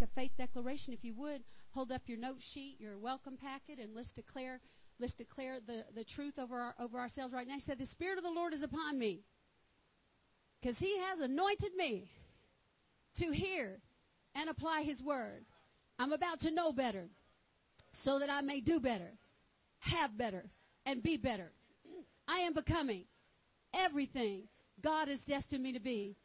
[0.00, 0.94] make a faith declaration.
[0.94, 4.60] If you would, hold up your note sheet, your welcome packet, and let's declare,
[4.98, 7.54] let's declare the, the truth over our, over ourselves right now.
[7.54, 9.20] He said, the Spirit of the Lord is upon me.
[10.62, 12.10] Cause He has anointed me
[13.16, 13.80] to hear
[14.34, 15.44] and apply His word.
[15.98, 17.08] I'm about to know better
[17.92, 19.12] so that I may do better,
[19.80, 20.50] have better,
[20.86, 21.52] and be better.
[22.28, 23.04] I am becoming
[23.74, 24.44] everything
[24.80, 26.16] God has destined me to be.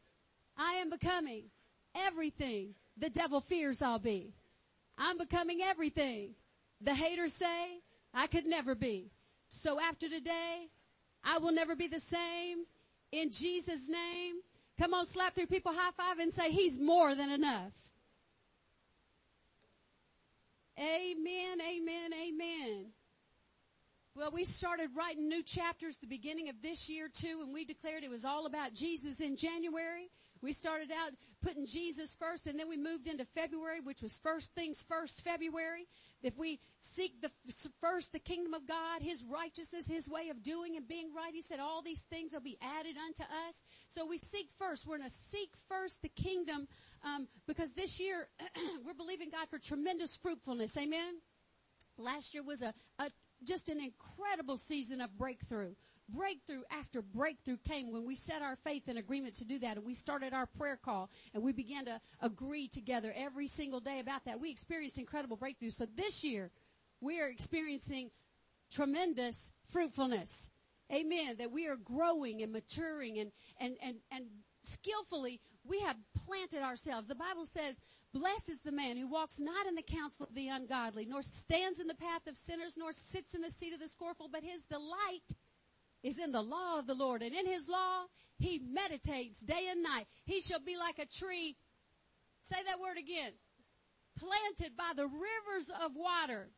[0.58, 1.46] I am becoming
[1.96, 4.34] everything the devil fears I'll be.
[4.98, 6.36] I'm becoming everything
[6.82, 7.82] the haters say
[8.14, 9.12] I could never be.
[9.48, 10.70] So after today,
[11.24, 12.66] I will never be the same.
[13.12, 14.36] In Jesus' name,
[14.80, 17.74] come on, slap three people high five and say, He's more than enough.
[20.78, 22.86] Amen, amen, amen.
[24.14, 28.04] Well, we started writing new chapters the beginning of this year too, and we declared
[28.04, 30.10] it was all about Jesus in January.
[30.46, 34.54] We started out putting Jesus first, and then we moved into February, which was first
[34.54, 35.88] things first February.
[36.22, 37.32] If we seek the
[37.82, 41.42] first the kingdom of God, His righteousness, His way of doing and being right, He
[41.42, 43.64] said all these things will be added unto us.
[43.88, 44.86] So we seek first.
[44.86, 46.68] We're going to seek first the kingdom
[47.04, 48.28] um, because this year
[48.86, 50.78] we're believing God for tremendous fruitfulness.
[50.78, 51.16] Amen.
[51.98, 53.10] Last year was a, a
[53.44, 55.74] just an incredible season of breakthrough.
[56.08, 59.86] Breakthrough after breakthrough came when we set our faith in agreement to do that and
[59.86, 64.24] we started our prayer call and we began to agree together every single day about
[64.26, 64.40] that.
[64.40, 65.74] We experienced incredible breakthroughs.
[65.74, 66.52] So this year
[67.02, 68.12] we are experiencing
[68.72, 70.52] tremendous fruitfulness.
[70.94, 71.38] Amen.
[71.40, 74.26] That we are growing and maturing and, and, and, and
[74.62, 77.08] skillfully we have planted ourselves.
[77.08, 77.76] The Bible says
[78.16, 81.82] Blessed is the man who walks not in the counsel of the ungodly, nor stands
[81.82, 84.64] in the path of sinners, nor sits in the seat of the scornful, but his
[84.64, 85.36] delight
[86.06, 87.24] is in the law of the Lord.
[87.24, 88.06] And in his law,
[88.38, 90.06] he meditates day and night.
[90.24, 91.58] He shall be like a tree.
[92.48, 93.32] Say that word again.
[94.16, 96.50] Planted by the rivers of water,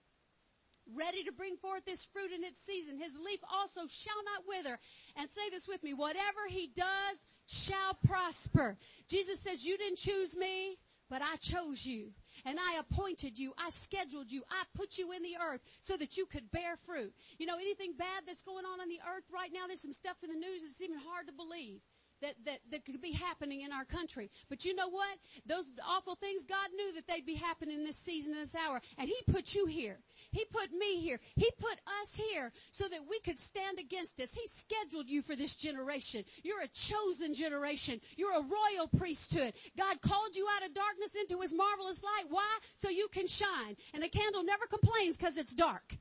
[0.93, 2.97] ready to bring forth his fruit in its season.
[2.97, 4.77] His leaf also shall not wither.
[5.15, 5.93] And say this with me.
[5.93, 8.77] Whatever he does shall prosper.
[9.07, 10.77] Jesus says, you didn't choose me.
[11.09, 12.09] But I chose you
[12.47, 13.53] and I appointed you.
[13.58, 14.41] I scheduled you.
[14.49, 17.13] I put you in the earth so that you could bear fruit.
[17.37, 20.15] You know, anything bad that's going on on the earth right now, there's some stuff
[20.23, 21.81] in the news that's even hard to believe
[22.21, 24.31] that, that, that could be happening in our country.
[24.49, 25.17] But you know what?
[25.45, 28.81] Those awful things, God knew that they'd be happening this season, this hour.
[28.97, 29.99] And He put you here.
[30.32, 31.20] He put me here.
[31.36, 34.33] He put us here so that we could stand against us.
[34.33, 36.23] He scheduled you for this generation.
[36.43, 38.02] You're a chosen generation.
[38.17, 39.54] You're a royal priesthood.
[39.77, 42.26] God called you out of darkness into His marvelous light.
[42.30, 42.58] Why?
[42.76, 43.77] So you can shine.
[43.93, 45.98] And a candle never complains because it's dark.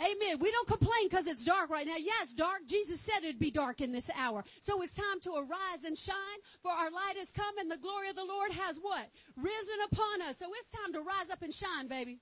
[0.00, 0.38] Amen.
[0.40, 1.96] We don't complain because it's dark right now.
[1.96, 2.66] Yes, dark.
[2.66, 4.44] Jesus said it'd be dark in this hour.
[4.60, 6.16] So it's time to arise and shine
[6.62, 9.08] for our light has come and the glory of the Lord has what?
[9.36, 10.38] Risen upon us.
[10.38, 12.20] So it's time to rise up and shine, baby.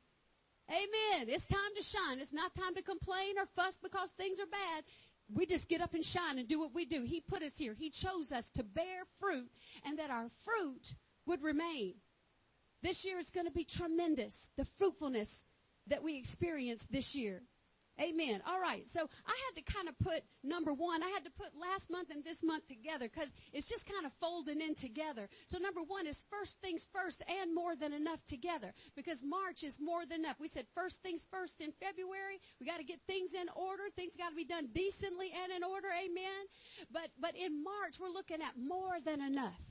[0.70, 1.28] Amen.
[1.28, 2.20] It's time to shine.
[2.20, 4.84] It's not time to complain or fuss because things are bad.
[5.32, 7.02] We just get up and shine and do what we do.
[7.02, 7.74] He put us here.
[7.74, 9.50] He chose us to bear fruit
[9.84, 10.94] and that our fruit
[11.26, 11.94] would remain.
[12.82, 14.50] This year is going to be tremendous.
[14.56, 15.44] The fruitfulness
[15.86, 17.42] that we experience this year.
[18.00, 18.42] Amen.
[18.44, 18.88] All right.
[18.90, 22.10] So I had to kind of put number one, I had to put last month
[22.10, 25.28] and this month together because it's just kind of folding in together.
[25.46, 29.78] So number one is first things first and more than enough together because March is
[29.80, 30.40] more than enough.
[30.40, 32.40] We said first things first in February.
[32.58, 33.84] We got to get things in order.
[33.94, 35.88] Things got to be done decently and in order.
[35.88, 36.50] Amen.
[36.92, 39.62] But, but in March, we're looking at more than enough.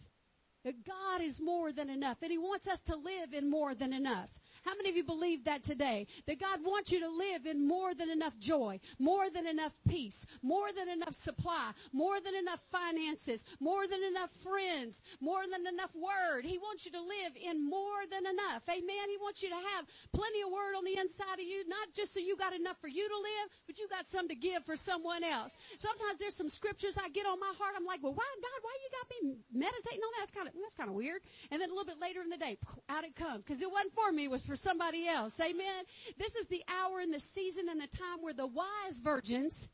[0.63, 3.91] That God is more than enough and He wants us to live in more than
[3.91, 4.29] enough.
[4.63, 6.07] How many of you believe that today?
[6.25, 10.25] That God wants you to live in more than enough joy, more than enough peace,
[10.41, 15.91] more than enough supply, more than enough finances, more than enough friends, more than enough
[15.95, 16.45] word.
[16.45, 18.63] He wants you to live in more than enough.
[18.69, 19.09] Amen.
[19.09, 22.13] He wants you to have plenty of word on the inside of you, not just
[22.13, 24.75] so you got enough for you to live, but you got some to give for
[24.75, 25.55] someone else.
[25.79, 27.73] Sometimes there's some scriptures I get on my heart.
[27.75, 29.17] I'm like, well, why God, why you got me
[29.51, 30.23] meditating on that?
[30.23, 31.21] That's kind of, that's kind of weird.
[31.51, 32.57] And then a little bit later in the day,
[32.87, 33.43] out it comes.
[33.45, 35.33] Cause it wasn't for me, it was for for somebody else.
[35.39, 35.83] Amen.
[36.15, 39.67] This is the hour and the season and the time where the wise virgins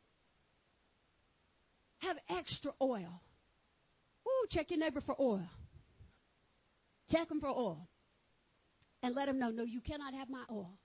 [1.97, 3.21] have extra oil.
[4.25, 5.49] Ooh, check your neighbor for oil.
[7.11, 7.89] Check them for oil.
[9.03, 10.77] And let them know, no, you cannot have my oil.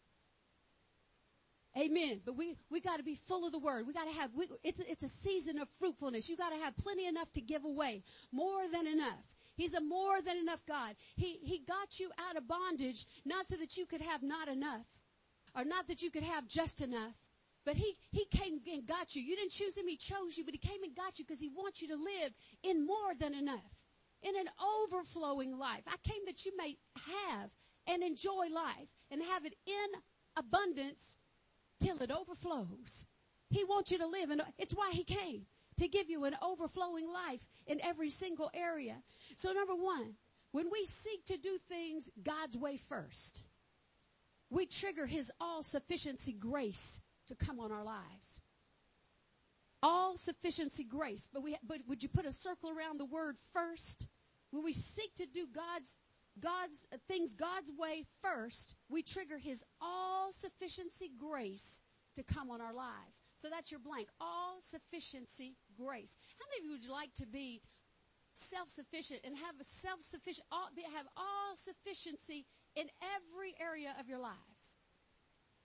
[1.78, 2.20] Amen.
[2.24, 3.86] But we, we gotta be full of the word.
[3.86, 6.28] We gotta have, we, it's, it's a season of fruitfulness.
[6.28, 8.02] You gotta have plenty enough to give away.
[8.32, 9.22] More than enough.
[9.56, 10.96] He's a more than enough God.
[11.16, 14.86] He, he got you out of bondage, not so that you could have not enough,
[15.56, 17.14] or not that you could have just enough,
[17.64, 19.22] but he, he came and got you.
[19.22, 21.48] You didn't choose him, he chose you, but he came and got you because he
[21.48, 23.78] wants you to live in more than enough,
[24.22, 24.48] in an
[24.84, 25.82] overflowing life.
[25.86, 27.50] I came that you may have
[27.86, 30.00] and enjoy life and have it in
[30.36, 31.16] abundance
[31.80, 33.06] till it overflows.
[33.50, 35.46] He wants you to live and it's why he came
[35.76, 38.96] to give you an overflowing life in every single area.
[39.36, 40.14] So number one,
[40.52, 43.42] when we seek to do things God's way first,
[44.50, 48.40] we trigger his all sufficiency grace to come on our lives.
[49.82, 51.28] All sufficiency grace.
[51.32, 54.06] But we, but would you put a circle around the word first?
[54.50, 55.90] When we seek to do God's
[56.40, 61.82] God's uh, things God's way first, we trigger his all sufficiency grace
[62.14, 63.22] to come on our lives.
[63.40, 64.08] So that's your blank.
[64.20, 66.16] All sufficiency grace.
[66.38, 67.60] How many of you would like to be
[68.34, 72.46] self-sufficient and have a self-sufficient, all, have all sufficiency
[72.76, 74.78] in every area of your lives?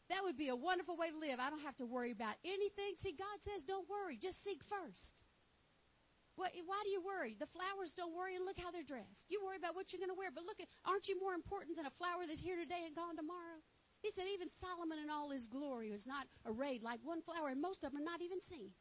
[0.09, 1.37] That would be a wonderful way to live.
[1.37, 2.97] I don't have to worry about anything.
[2.97, 4.17] See, God says don't worry.
[4.17, 5.21] Just seek first.
[6.39, 7.35] Why do you worry?
[7.35, 9.27] The flowers don't worry and look how they're dressed.
[9.27, 11.75] You worry about what you're going to wear, but look at, aren't you more important
[11.75, 13.59] than a flower that's here today and gone tomorrow?
[13.99, 17.59] He said even Solomon in all his glory was not arrayed like one flower and
[17.59, 18.71] most of them are not even seen.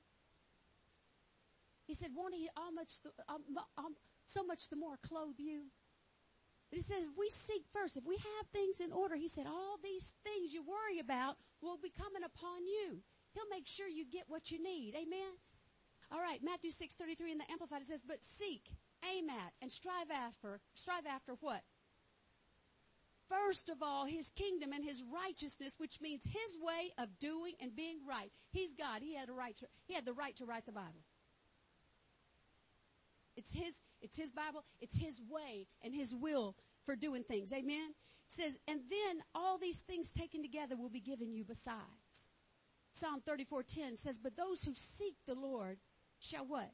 [1.88, 3.42] He said, won't he all much, the, um,
[3.78, 3.96] um,
[4.26, 5.72] so much the more clothe you?
[6.70, 9.46] But he said, if we seek first, if we have things in order, he said,
[9.46, 13.00] all these things you worry about will be coming upon you.
[13.32, 14.94] He'll make sure you get what you need.
[14.94, 15.32] Amen?
[16.12, 18.72] All right, Matthew 6:33 in the Amplified it says, "But seek,
[19.04, 21.62] aim at, and strive after, strive after what?
[23.28, 27.76] First of all, his kingdom and his righteousness, which means his way of doing and
[27.76, 28.32] being right.
[28.52, 29.02] He's God.
[29.02, 31.04] He had a right to, he had the right to write the Bible.
[33.38, 34.64] It's his, it's his Bible.
[34.80, 37.52] It's his way and his will for doing things.
[37.52, 37.94] Amen.
[38.26, 42.28] It says, and then all these things taken together will be given you besides.
[42.90, 45.78] Psalm 34:10 says, "But those who seek the Lord
[46.18, 46.72] shall what?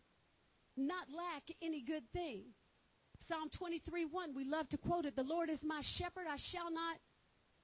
[0.75, 2.55] Not lack any good thing.
[3.21, 5.17] Psalm 23 1, we love to quote it.
[5.17, 6.99] The Lord is my shepherd, I shall not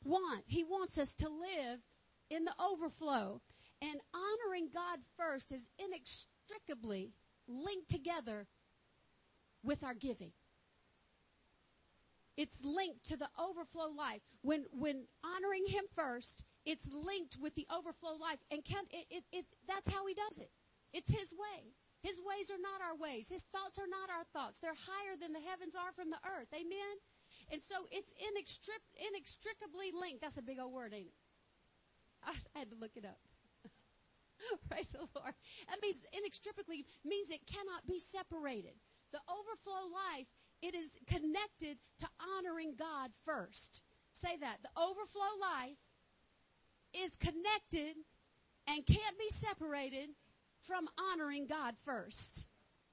[0.04, 0.44] want.
[0.46, 1.80] He wants us to live
[2.28, 3.40] in the overflow.
[3.80, 7.14] And honoring God first is inextricably
[7.48, 8.46] linked together
[9.62, 10.32] with our giving.
[12.36, 14.22] It's linked to the overflow life.
[14.42, 18.38] When, when honoring Him first, it's linked with the overflow life.
[18.50, 20.50] And can, it, it, it, that's how He does it.
[20.92, 21.76] It's His way.
[22.00, 23.28] His ways are not our ways.
[23.28, 24.58] His thoughts are not our thoughts.
[24.58, 26.48] They're higher than the heavens are from the earth.
[26.56, 26.96] Amen?
[27.52, 30.24] And so it's inextric- inextricably linked.
[30.24, 31.20] That's a big old word, ain't it?
[32.24, 33.20] I had to look it up.
[34.70, 35.36] Praise the Lord.
[35.68, 38.80] That means inextricably means it cannot be separated.
[39.12, 40.26] The overflow life,
[40.62, 42.06] it is connected to
[42.38, 43.82] honoring God first.
[44.12, 44.58] Say that.
[44.62, 45.78] The overflow life
[46.92, 47.96] is connected
[48.66, 50.10] and can't be separated
[50.62, 52.48] from honoring God first.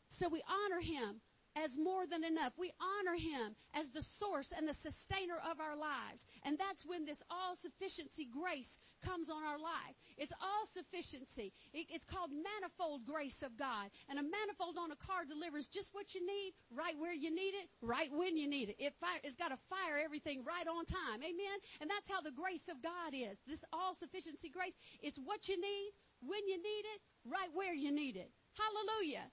[0.10, 1.22] So we honor Him
[1.56, 2.54] as more than enough.
[2.58, 6.26] We honor Him as the source and the sustainer of our lives.
[6.44, 9.96] And that's when this all-sufficiency grace comes on our life.
[10.18, 11.54] It's all-sufficiency.
[11.74, 13.90] It, it's called manifold grace of God.
[14.10, 17.54] And a manifold on a car delivers just what you need, right where you need
[17.54, 18.78] it, right when you need it.
[18.80, 21.22] It fire, it's got to fire everything right on time.
[21.22, 21.58] Amen?
[21.82, 23.38] And that's how the grace of God is.
[23.46, 25.92] This all-sufficiency grace, it's what you need,
[26.22, 28.32] when you need it, right where you need it.
[28.58, 29.30] Hallelujah.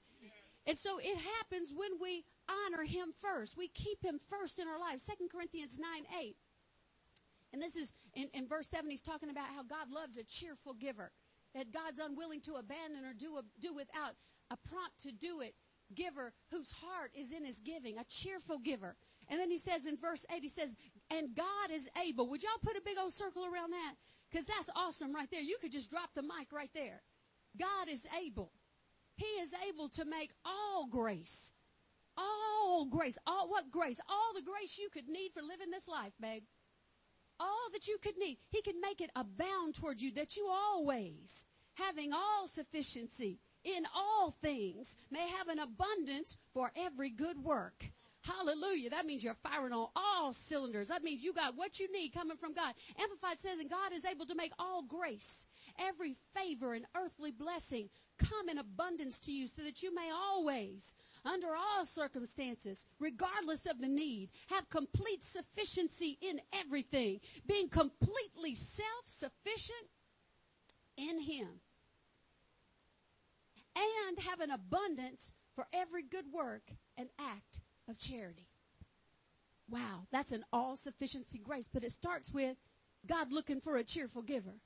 [0.66, 3.56] And so it happens when we honor him first.
[3.56, 5.02] We keep him first in our lives.
[5.02, 5.88] 2 Corinthians 9,
[6.20, 6.36] 8.
[7.54, 10.74] And this is in, in verse 7, he's talking about how God loves a cheerful
[10.74, 11.12] giver.
[11.54, 14.16] That God's unwilling to abandon or do, a, do without
[14.50, 15.54] a prompt to do it
[15.94, 18.96] giver whose heart is in his giving, a cheerful giver.
[19.28, 20.74] And then he says in verse 8, he says,
[21.12, 22.28] and God is able.
[22.28, 23.94] Would y'all put a big old circle around that?
[24.28, 25.40] Because that's awesome right there.
[25.40, 27.02] You could just drop the mic right there.
[27.56, 28.50] God is able.
[29.14, 31.52] He is able to make all grace,
[32.18, 34.00] all grace, all what grace?
[34.08, 36.42] All the grace you could need for living this life, babe.
[37.40, 38.38] All that you could need.
[38.50, 44.36] He can make it abound toward you that you always, having all sufficiency in all
[44.42, 47.90] things, may have an abundance for every good work.
[48.22, 48.88] Hallelujah.
[48.88, 50.88] That means you're firing on all cylinders.
[50.88, 52.72] That means you got what you need coming from God.
[52.98, 55.46] Amplified says, and God is able to make all grace,
[55.78, 60.94] every favor and earthly blessing come in abundance to you so that you may always,
[61.24, 69.88] under all circumstances, regardless of the need, have complete sufficiency in everything, being completely self-sufficient
[70.96, 71.48] in Him.
[73.76, 78.46] And have an abundance for every good work and act of charity.
[79.68, 82.56] Wow, that's an all sufficiency grace, but it starts with
[83.06, 84.60] God looking for a cheerful giver.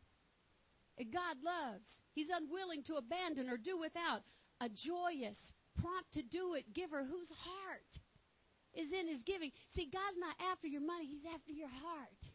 [0.99, 2.01] And God loves.
[2.15, 4.23] He's unwilling to abandon or do without
[4.61, 8.01] a joyous, prompt to do it giver whose heart
[8.75, 9.51] is in his giving.
[9.67, 11.07] See, God's not after your money.
[11.07, 12.33] He's after your heart.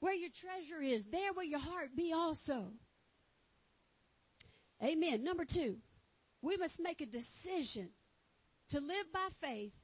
[0.00, 2.72] Where your treasure is, there will your heart be also.
[4.82, 5.24] Amen.
[5.24, 5.78] Number two,
[6.40, 7.88] we must make a decision
[8.68, 9.74] to live by faith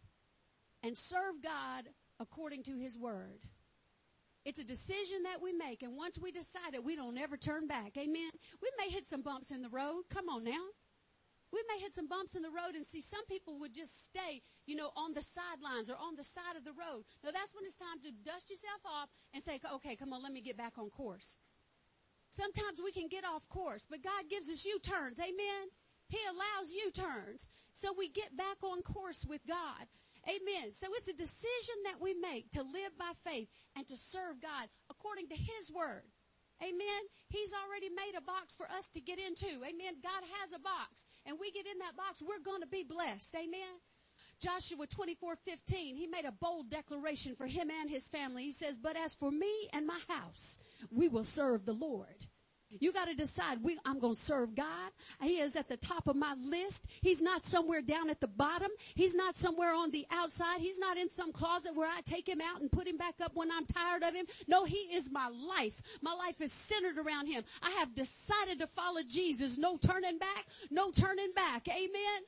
[0.83, 1.89] and serve God
[2.21, 3.41] according to his word.
[4.45, 7.67] It's a decision that we make, and once we decide it, we don't ever turn
[7.67, 7.97] back.
[7.97, 8.31] Amen.
[8.63, 10.03] We may hit some bumps in the road.
[10.11, 10.67] Come on now.
[11.55, 14.43] We may hit some bumps in the road and see some people would just stay,
[14.67, 17.07] you know, on the sidelines or on the side of the road.
[17.23, 20.33] Now that's when it's time to dust yourself off and say, okay, come on, let
[20.35, 21.39] me get back on course.
[22.35, 25.21] Sometimes we can get off course, but God gives us U-turns.
[25.21, 25.71] Amen.
[26.09, 27.47] He allows U-turns.
[27.73, 29.87] So we get back on course with God.
[30.27, 30.73] Amen.
[30.73, 33.47] So it's a decision that we make to live by faith
[33.77, 36.11] and to serve God according to His Word.
[36.63, 37.03] Amen.
[37.29, 39.63] He's already made a box for us to get into.
[39.65, 40.01] Amen.
[40.03, 43.35] God has a box and we get in that box, we're going to be blessed.
[43.35, 43.81] Amen.
[44.41, 48.45] Joshua 24, 15, he made a bold declaration for him and his family.
[48.45, 50.59] He says, but as for me and my house,
[50.91, 52.27] we will serve the Lord.
[52.81, 54.91] You got to decide, we, I'm going to serve God.
[55.23, 56.87] He is at the top of my list.
[57.03, 58.71] He's not somewhere down at the bottom.
[58.95, 60.61] He's not somewhere on the outside.
[60.61, 63.33] He's not in some closet where I take him out and put him back up
[63.35, 64.27] when I'm tired of him.
[64.49, 65.81] No, he is my life.
[66.03, 67.45] My life is centered around him.
[67.63, 69.57] I have decided to follow Jesus.
[69.57, 70.47] No turning back.
[70.71, 71.69] No turning back.
[71.69, 72.23] Amen.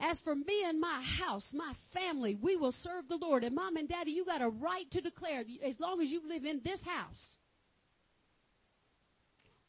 [0.00, 3.44] As for me and my house, my family, we will serve the Lord.
[3.44, 6.46] And mom and daddy, you got a right to declare, as long as you live
[6.46, 7.36] in this house,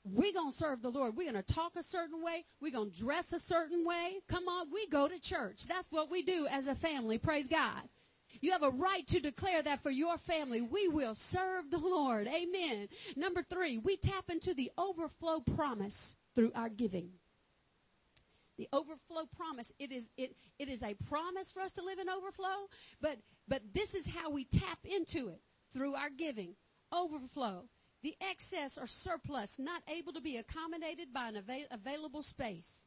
[0.03, 1.15] we're going to serve the Lord.
[1.15, 2.45] We're going to talk a certain way.
[2.59, 4.15] We're going to dress a certain way.
[4.27, 5.67] Come on, we go to church.
[5.67, 7.17] That's what we do as a family.
[7.17, 7.83] Praise God.
[8.39, 10.61] You have a right to declare that for your family.
[10.61, 12.27] We will serve the Lord.
[12.27, 12.87] Amen.
[13.15, 17.09] Number three, we tap into the overflow promise through our giving.
[18.57, 19.71] The overflow promise.
[19.77, 22.69] It is, it, it is a promise for us to live in overflow,
[23.01, 23.17] but,
[23.47, 25.41] but this is how we tap into it
[25.73, 26.55] through our giving.
[26.91, 27.65] Overflow
[28.01, 32.85] the excess or surplus not able to be accommodated by an avail- available space.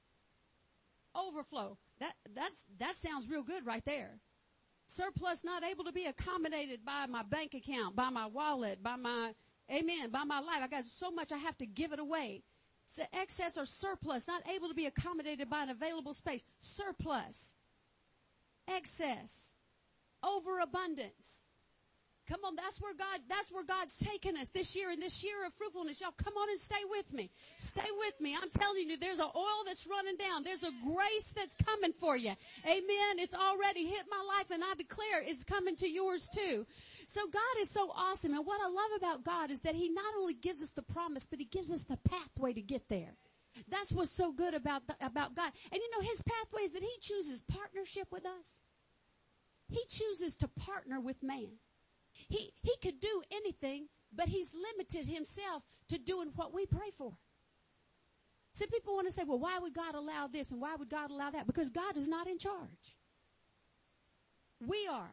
[1.14, 1.78] Overflow.
[2.00, 4.18] That, that's, that sounds real good right there.
[4.86, 9.32] Surplus not able to be accommodated by my bank account, by my wallet, by my,
[9.72, 10.60] amen, by my life.
[10.62, 12.42] I got so much I have to give it away.
[12.84, 16.44] So excess or surplus not able to be accommodated by an available space.
[16.60, 17.54] Surplus.
[18.68, 19.52] Excess.
[20.22, 21.43] Overabundance.
[22.26, 25.44] Come on, that's where God, that's where God's taken us this year in this year
[25.44, 26.00] of fruitfulness.
[26.00, 27.30] Y'all come on and stay with me.
[27.58, 28.34] Stay with me.
[28.34, 30.42] I'm telling you, there's an oil that's running down.
[30.42, 32.32] There's a grace that's coming for you.
[32.64, 33.18] Amen.
[33.18, 36.66] It's already hit my life and I declare it's coming to yours too.
[37.06, 38.32] So God is so awesome.
[38.32, 41.26] And what I love about God is that He not only gives us the promise,
[41.28, 43.16] but He gives us the pathway to get there.
[43.68, 45.52] That's what's so good about, the, about God.
[45.70, 48.60] And you know, His pathway is that He chooses partnership with us.
[49.68, 51.58] He chooses to partner with man.
[52.28, 57.12] He, he could do anything, but he's limited himself to doing what we pray for.
[58.52, 61.10] Some people want to say, well, why would God allow this and why would God
[61.10, 61.46] allow that?
[61.46, 62.96] Because God is not in charge.
[64.64, 65.10] We are.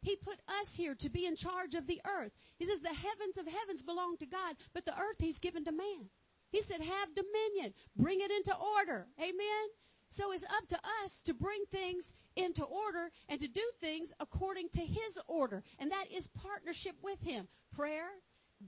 [0.00, 2.32] He put us here to be in charge of the earth.
[2.58, 5.72] He says the heavens of heavens belong to God, but the earth he's given to
[5.72, 6.08] man.
[6.50, 7.74] He said, have dominion.
[7.96, 9.06] Bring it into order.
[9.18, 9.66] Amen.
[10.08, 14.68] So it's up to us to bring things into order and to do things according
[14.70, 15.62] to His order.
[15.78, 17.48] And that is partnership with Him.
[17.74, 18.08] Prayer,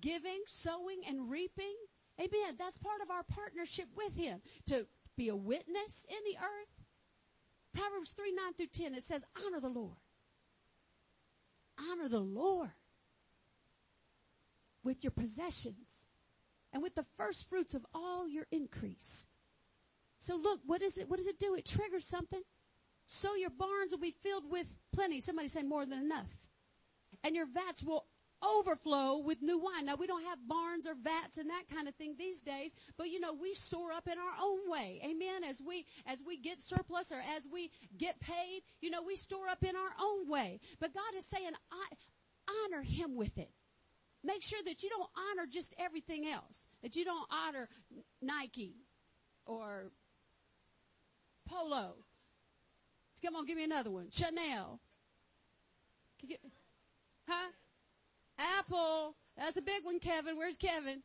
[0.00, 1.75] giving, sowing, and reaping.
[2.18, 2.56] Amen.
[2.59, 4.40] That's part of our partnership with Him.
[4.66, 6.85] To be a witness in the earth.
[7.73, 9.97] Proverbs 3, 9 through 10, it says, honor the Lord.
[11.90, 12.71] Honor the Lord
[14.85, 16.06] with your possessions
[16.73, 19.26] and with the first fruits of all your increase.
[20.18, 21.09] So look, what is it?
[21.09, 21.54] What does it do?
[21.54, 22.42] It triggers something.
[23.06, 25.20] So your barns will be filled with plenty.
[25.20, 26.28] Somebody say more than enough.
[27.23, 28.06] And your vats will
[28.42, 29.87] overflow with new wine.
[29.87, 33.08] Now we don't have barns or vats and that kind of thing these days, but
[33.08, 35.00] you know, we store up in our own way.
[35.04, 35.44] Amen.
[35.44, 39.49] As we, as we get surplus or as we get paid, you know, we store
[39.49, 40.61] up in our own way.
[40.80, 41.52] But God is saying,
[42.49, 43.50] honor Him with it.
[44.23, 46.66] Make sure that you don't honor just everything else.
[46.82, 47.68] That you don't honor
[48.23, 48.76] Nike
[49.46, 49.90] or
[51.46, 51.96] Polo
[53.25, 54.09] Come on, give me another one.
[54.11, 54.81] Chanel.
[57.26, 57.50] Huh?
[58.38, 59.14] Apple.
[59.37, 60.37] That's a big one, Kevin.
[60.37, 61.02] Where's Kevin?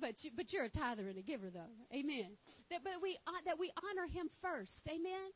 [0.00, 1.96] But you, but you're a tither and a giver, though.
[1.96, 2.36] Amen.
[2.70, 4.88] That but we uh, that we honor Him first.
[4.88, 5.32] Amen.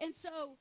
[0.00, 0.58] And so,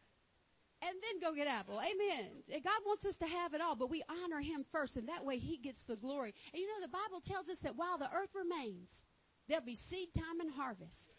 [0.81, 1.79] and then go get Apple.
[1.79, 2.62] Amen.
[2.63, 5.38] God wants us to have it all, but we honor Him first, and that way
[5.38, 6.33] He gets the glory.
[6.53, 9.03] And you know, the Bible tells us that while the earth remains,
[9.47, 11.15] There'll be seed time and harvest.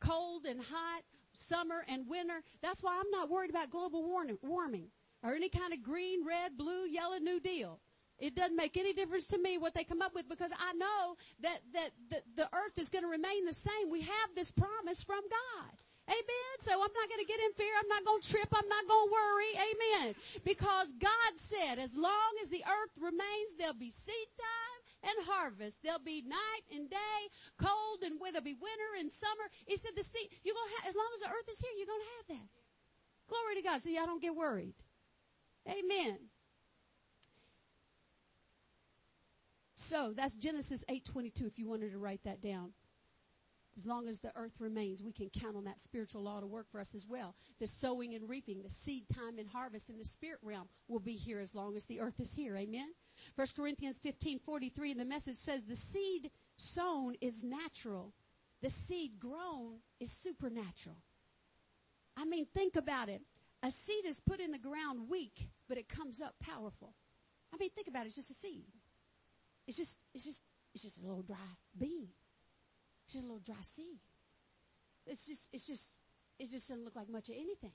[0.00, 2.42] cold and hot, summer and winter.
[2.62, 4.02] That's why I'm not worried about global
[4.42, 4.88] warming
[5.22, 7.80] or any kind of green, red, blue, yellow New Deal.
[8.18, 11.16] It doesn't make any difference to me what they come up with because I know
[11.40, 13.90] that, that, that the earth is going to remain the same.
[13.90, 15.72] We have this promise from God.
[16.08, 16.56] Amen.
[16.60, 17.72] So I'm not going to get in fear.
[17.78, 18.48] I'm not going to trip.
[18.52, 19.52] I'm not going to worry.
[19.54, 20.14] Amen.
[20.44, 25.78] Because God said, as long as the earth remains, there'll be seed time and harvest.
[25.82, 27.20] There'll be night and day,
[27.58, 29.46] cold and there'll be winter and summer.
[29.66, 31.72] He said the seed, you're going to have, as long as the earth is here,
[31.76, 32.48] you're going to have that.
[33.28, 33.82] Glory to God.
[33.82, 34.74] So y'all don't get worried.
[35.68, 36.18] Amen.
[39.74, 42.72] So that's Genesis 8:22 if you wanted to write that down.
[43.76, 46.66] As long as the earth remains, we can count on that spiritual law to work
[46.68, 47.36] for us as well.
[47.60, 51.12] The sowing and reaping, the seed time and harvest in the spirit realm will be
[51.12, 52.56] here as long as the earth is here.
[52.56, 52.88] Amen.
[53.36, 58.14] 1 Corinthians 15:43 in the message says the seed sown is natural.
[58.60, 60.96] The seed grown is supernatural.
[62.16, 63.22] I mean, think about it.
[63.62, 66.94] A seed is put in the ground weak, but it comes up powerful.
[67.52, 68.08] I mean, think about it.
[68.08, 68.66] It's just a seed.
[69.66, 70.42] It's just, it's just,
[70.74, 71.36] it's just a little dry
[71.76, 72.08] bean.
[73.04, 73.98] It's just a little dry seed.
[75.06, 76.00] It's just, it's just,
[76.38, 77.72] it just doesn't look like much of anything.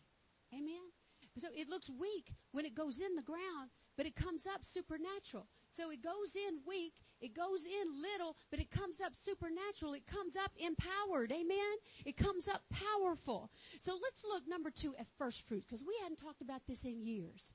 [0.53, 0.91] Amen.
[1.37, 5.47] So it looks weak when it goes in the ground, but it comes up supernatural.
[5.69, 9.93] So it goes in weak, it goes in little, but it comes up supernatural.
[9.93, 11.31] It comes up empowered.
[11.31, 11.75] Amen.
[12.05, 13.49] It comes up powerful.
[13.79, 17.01] So let's look number two at first fruits because we hadn't talked about this in
[17.01, 17.53] years.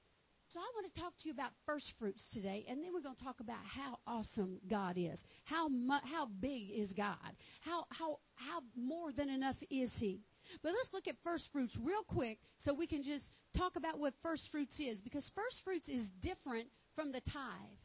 [0.49, 3.15] So I want to talk to you about first fruits today, and then we're going
[3.15, 5.23] to talk about how awesome God is.
[5.45, 7.37] How mu- how big is God?
[7.61, 10.23] How how how more than enough is He?
[10.63, 14.15] But let's look at first fruits real quick, so we can just talk about what
[14.23, 17.83] first fruits is, because first fruits is different from the tithe.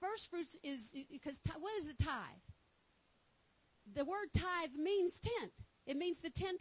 [0.00, 2.44] First fruits is because what is a tithe?
[3.94, 5.52] The word tithe means tenth.
[5.86, 6.56] It means the 10%.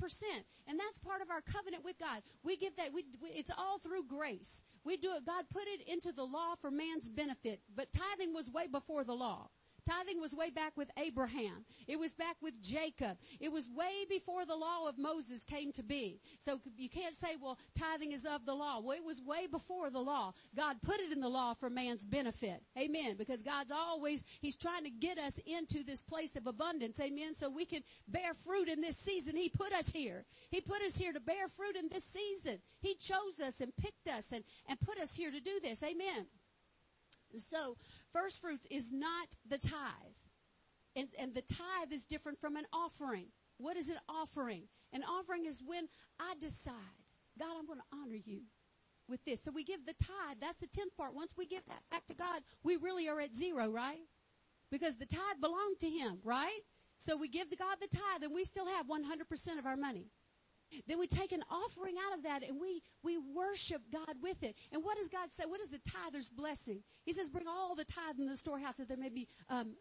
[0.68, 2.22] And that's part of our covenant with God.
[2.44, 4.64] We give that, we, it's all through grace.
[4.84, 7.62] We do it, God put it into the law for man's benefit.
[7.76, 9.50] But tithing was way before the law.
[9.88, 11.66] Tithing was way back with Abraham.
[11.88, 13.18] It was back with Jacob.
[13.40, 16.20] It was way before the law of Moses came to be.
[16.44, 18.80] So you can't say, well, tithing is of the law.
[18.80, 20.34] Well, it was way before the law.
[20.56, 22.64] God put it in the law for man's benefit.
[22.78, 23.16] Amen.
[23.18, 27.00] Because God's always, He's trying to get us into this place of abundance.
[27.00, 27.36] Amen.
[27.36, 29.36] So we can bear fruit in this season.
[29.36, 30.26] He put us here.
[30.50, 32.60] He put us here to bear fruit in this season.
[32.80, 35.84] He chose us and picked us and, and put us here to do this.
[35.84, 36.26] Amen.
[37.38, 37.78] So
[38.16, 40.16] first fruits is not the tithe.
[40.96, 43.28] And, and the tithe is different from an offering.
[43.58, 44.64] What is an offering?
[44.94, 47.04] An offering is when I decide,
[47.38, 48.42] God, I'm going to honor you
[49.10, 49.44] with this.
[49.44, 50.38] So we give the tithe.
[50.40, 51.14] That's the tenth part.
[51.14, 54.08] Once we give that back to God, we really are at zero, right?
[54.72, 56.62] Because the tithe belonged to Him, right?
[56.98, 60.08] So we give the God the tithe and we still have 100% of our money.
[60.88, 64.56] Then we take an offering out of that and we, we worship God with it.
[64.72, 65.44] And what does God say?
[65.46, 66.82] What is the tither's blessing?
[67.06, 69.76] He says, bring all the tithe in the storehouse that there may be, um,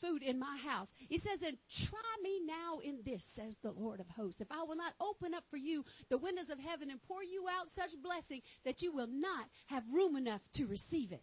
[0.00, 0.92] food in my house.
[0.96, 4.40] He says, and try me now in this, says the Lord of hosts.
[4.40, 7.44] If I will not open up for you the windows of heaven and pour you
[7.48, 11.22] out such blessing that you will not have room enough to receive it.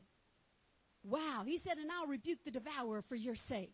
[1.04, 1.44] Wow.
[1.46, 3.74] He said, and I'll rebuke the devourer for your sake.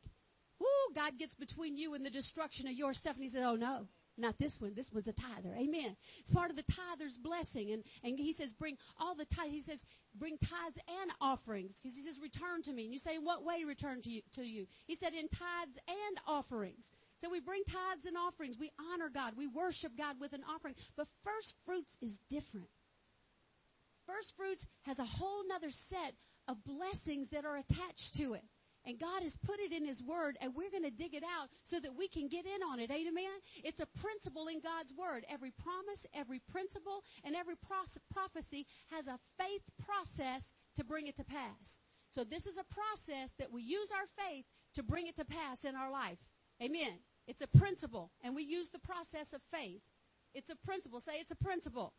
[0.59, 3.15] Woo, God gets between you and the destruction of your stuff.
[3.15, 3.87] And he said, oh no.
[4.17, 4.73] Not this one.
[4.75, 5.53] This one's a tither.
[5.57, 5.97] Amen.
[6.19, 7.71] It's part of the tither's blessing.
[7.71, 9.51] And, and he says, bring all the tithe.
[9.51, 9.83] He says,
[10.17, 11.75] bring tithes and offerings.
[11.81, 12.85] Because he says, return to me.
[12.85, 14.67] And you say, in what way return to you, to you?
[14.87, 16.91] He said, in tithes and offerings.
[17.19, 18.57] So we bring tithes and offerings.
[18.57, 19.33] We honor God.
[19.35, 20.75] We worship God with an offering.
[20.95, 22.69] But first fruits is different.
[24.07, 26.13] First fruits has a whole nother set
[26.47, 28.43] of blessings that are attached to it.
[28.85, 31.49] And God has put it in His Word, and we're going to dig it out
[31.63, 32.91] so that we can get in on it.
[32.91, 33.39] Amen?
[33.63, 35.25] It's a principle in God's Word.
[35.29, 37.55] Every promise, every principle, and every
[38.13, 41.79] prophecy has a faith process to bring it to pass.
[42.09, 44.45] So this is a process that we use our faith
[44.75, 46.19] to bring it to pass in our life.
[46.61, 46.99] Amen.
[47.27, 49.81] It's a principle, and we use the process of faith.
[50.33, 50.99] It's a principle.
[50.99, 51.93] Say it's a principle.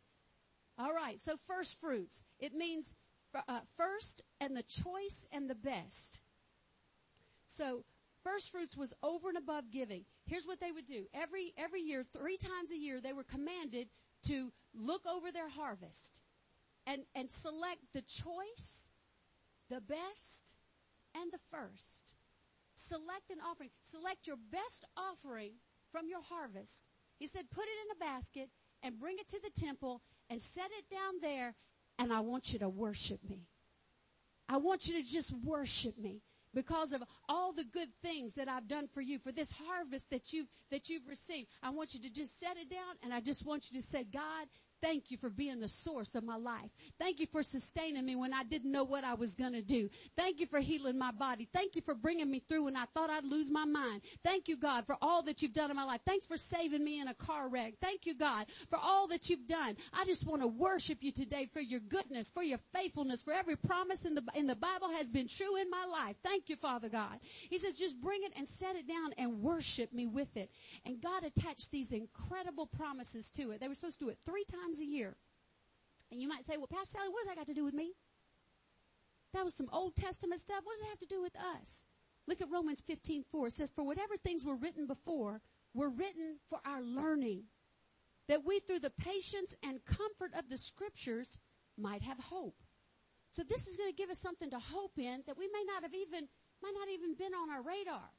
[0.79, 1.19] All right.
[1.19, 2.23] So first fruits.
[2.39, 2.93] It means
[3.35, 6.21] uh, first and the choice and the best.
[7.47, 7.83] So
[8.23, 10.05] first fruits was over and above giving.
[10.25, 11.05] Here's what they would do.
[11.13, 13.87] Every, every year, three times a year, they were commanded
[14.27, 16.21] to look over their harvest
[16.85, 18.89] and, and select the choice,
[19.69, 20.53] the best,
[21.15, 22.13] and the first.
[22.75, 23.69] Select an offering.
[23.81, 25.53] Select your best offering
[25.91, 26.83] from your harvest.
[27.17, 28.49] He said, put it in a basket
[28.83, 31.55] and bring it to the temple and set it down there
[31.99, 33.47] and I want you to worship me.
[34.47, 36.21] I want you to just worship me.
[36.53, 40.33] Because of all the good things that I've done for you, for this harvest that
[40.33, 41.49] you've, that you've received.
[41.61, 44.03] I want you to just set it down and I just want you to say,
[44.03, 44.47] God,
[44.81, 46.69] Thank you for being the source of my life.
[46.99, 49.89] Thank you for sustaining me when I didn't know what I was going to do.
[50.15, 51.47] Thank you for healing my body.
[51.53, 54.01] Thank you for bringing me through when I thought I'd lose my mind.
[54.23, 56.01] Thank you, God, for all that you've done in my life.
[56.05, 57.73] Thanks for saving me in a car wreck.
[57.81, 59.75] Thank you, God, for all that you've done.
[59.93, 63.55] I just want to worship you today for your goodness, for your faithfulness, for every
[63.55, 66.15] promise in the, in the Bible has been true in my life.
[66.23, 67.19] Thank you, Father God.
[67.49, 70.51] He says, just bring it and set it down and worship me with it.
[70.85, 73.59] And God attached these incredible promises to it.
[73.59, 75.15] They were supposed to do it three times times a year.
[76.11, 77.93] And you might say, well, Pastor Sally, what does that got to do with me?
[79.33, 80.61] That was some Old Testament stuff.
[80.63, 81.85] What does it have to do with us?
[82.27, 83.47] Look at Romans 15, 4.
[83.47, 85.41] It says, for whatever things were written before
[85.73, 87.43] were written for our learning,
[88.27, 91.37] that we through the patience and comfort of the scriptures
[91.77, 92.55] might have hope.
[93.31, 95.83] So this is going to give us something to hope in that we may not
[95.83, 96.27] have even,
[96.61, 98.09] might not even been on our radar.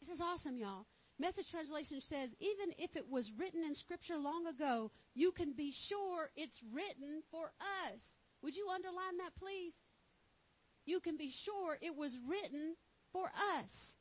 [0.00, 0.86] This is awesome, y'all.
[1.18, 5.70] Message translation says, even if it was written in scripture long ago, you can be
[5.70, 7.52] sure it's written for
[7.86, 8.00] us.
[8.42, 9.74] Would you underline that, please?
[10.86, 12.76] You can be sure it was written
[13.12, 13.98] for us.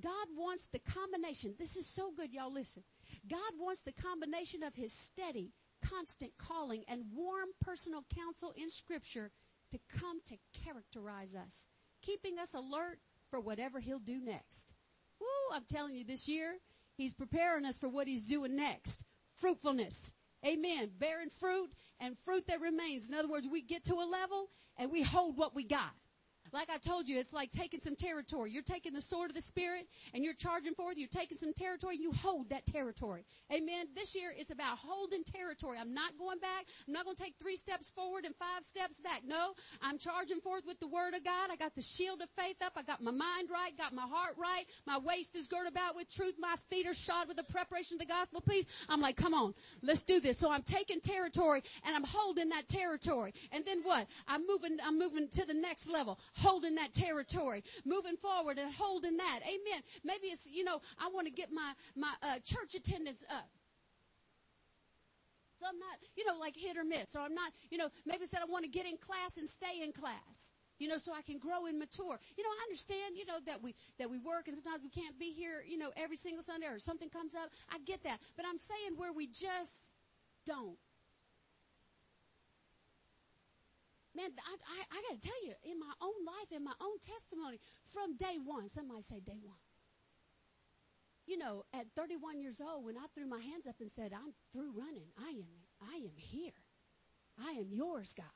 [0.00, 1.54] God wants the combination.
[1.58, 2.84] This is so good, y'all listen.
[3.28, 5.52] God wants the combination of his steady,
[5.84, 9.32] constant calling and warm personal counsel in scripture
[9.70, 11.66] to come to characterize us,
[12.00, 14.72] keeping us alert for whatever he'll do next.
[15.20, 16.58] Woo, I'm telling you, this year,
[16.96, 19.04] He's preparing us for what He's doing next.
[19.34, 20.12] Fruitfulness.
[20.46, 20.90] Amen.
[20.98, 21.70] Bearing fruit
[22.00, 23.08] and fruit that remains.
[23.08, 25.94] In other words, we get to a level and we hold what we got.
[26.52, 28.50] Like I told you, it's like taking some territory.
[28.50, 30.96] You're taking the sword of the Spirit and you're charging forth.
[30.96, 33.24] You're taking some territory you hold that territory.
[33.52, 33.86] Amen.
[33.94, 35.78] This year is about holding territory.
[35.80, 36.66] I'm not going back.
[36.86, 39.22] I'm not going to take three steps forward and five steps back.
[39.26, 41.50] No, I'm charging forth with the Word of God.
[41.50, 42.72] I got the shield of faith up.
[42.76, 44.64] I got my mind right, got my heart right.
[44.86, 46.34] My waist is girded about with truth.
[46.38, 48.64] My feet are shod with the preparation of the gospel peace.
[48.88, 50.38] I'm like, come on, let's do this.
[50.38, 53.34] So I'm taking territory and I'm holding that territory.
[53.52, 54.06] And then what?
[54.26, 59.16] I'm moving, I'm moving to the next level holding that territory, moving forward and holding
[59.16, 59.40] that.
[59.42, 59.82] Amen.
[60.04, 63.48] Maybe it's, you know, I want to get my, my uh, church attendance up.
[65.58, 67.10] So I'm not, you know, like hit or miss.
[67.10, 69.48] So I'm not, you know, maybe it's that I want to get in class and
[69.48, 70.54] stay in class.
[70.78, 72.20] You know, so I can grow and mature.
[72.36, 75.18] You know, I understand, you know, that we, that we work and sometimes we can't
[75.18, 77.50] be here, you know, every single Sunday or something comes up.
[77.68, 78.20] I get that.
[78.36, 79.90] But I'm saying where we just
[80.46, 80.78] don't.
[84.18, 86.98] Man, I, I, I got to tell you, in my own life, in my own
[86.98, 89.62] testimony, from day one, somebody say day one.
[91.24, 94.34] You know, at 31 years old, when I threw my hands up and said, I'm
[94.52, 96.58] through running, I am, I am here.
[97.38, 98.26] I am yours, God.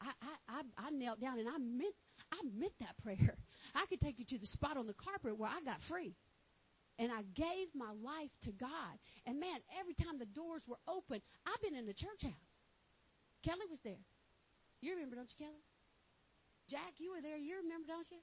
[0.00, 1.94] I, I, I, I knelt down and I meant,
[2.32, 3.36] I meant that prayer.
[3.76, 6.16] I could take you to the spot on the carpet where I got free.
[6.98, 8.98] And I gave my life to God.
[9.24, 12.50] And man, every time the doors were open, I've been in the church house.
[13.44, 14.02] Kelly was there.
[14.82, 15.62] You remember, don't you, Kelly?
[16.66, 17.38] Jack, you were there.
[17.38, 18.18] You remember, don't you?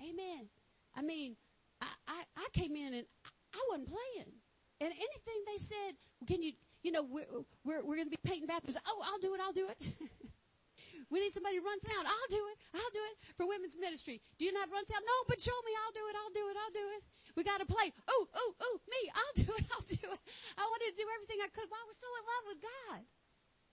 [0.00, 0.48] Amen.
[0.96, 1.36] I mean,
[1.84, 3.06] I, I, I came in and
[3.52, 4.32] I wasn't playing.
[4.80, 7.28] And anything they said, can you, you know, we're,
[7.64, 8.80] we're, we're going to be painting bathrooms.
[8.88, 9.40] Oh, I'll do it.
[9.40, 9.76] I'll do it.
[11.12, 12.08] we need somebody to run sound.
[12.08, 12.56] I'll do it.
[12.72, 14.20] I'll do it for women's ministry.
[14.40, 15.04] Do you not run sound?
[15.04, 15.72] No, but show me.
[15.76, 16.16] I'll do it.
[16.16, 16.56] I'll do it.
[16.56, 17.02] I'll do it.
[17.36, 17.92] We got to play.
[18.08, 19.00] Oh, oh, oh, me.
[19.12, 19.64] I'll do it.
[19.76, 20.22] I'll do it.
[20.56, 21.68] I wanted to do everything I could.
[21.68, 23.00] Well, I was so in love with God.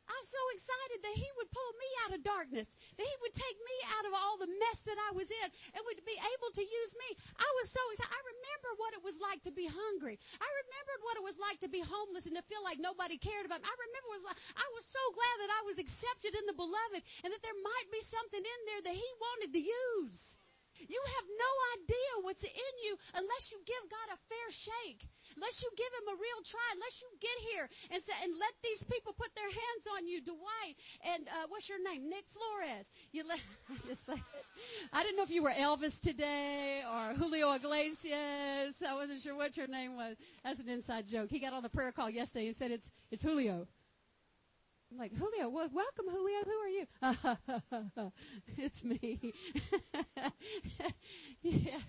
[0.03, 2.67] I'm so excited that he would pull me out of darkness,
[2.99, 5.81] that he would take me out of all the mess that I was in and
[5.87, 7.15] would be able to use me.
[7.39, 8.11] I was so excited.
[8.11, 10.19] I remember what it was like to be hungry.
[10.37, 13.47] I remembered what it was like to be homeless and to feel like nobody cared
[13.47, 13.69] about me.
[13.71, 17.01] I remember was like, I was so glad that I was accepted in the beloved
[17.23, 20.35] and that there might be something in there that he wanted to use.
[20.83, 25.07] You have no idea what's in you unless you give God a fair shake.
[25.35, 28.53] Unless you give him a real try, unless you get here and say, and let
[28.63, 32.91] these people put their hands on you, Dwight and uh, what's your name, Nick Flores.
[33.11, 34.23] You let, I just like,
[34.91, 38.75] I didn't know if you were Elvis today or Julio Iglesias.
[38.85, 40.17] I wasn't sure what your name was.
[40.43, 41.29] That's an inside joke.
[41.29, 43.67] He got on the prayer call yesterday and said it's it's Julio.
[44.91, 46.39] I'm like, Julio, well, welcome, Julio.
[46.45, 48.11] Who are you?
[48.57, 49.33] it's me.
[51.41, 51.79] yeah.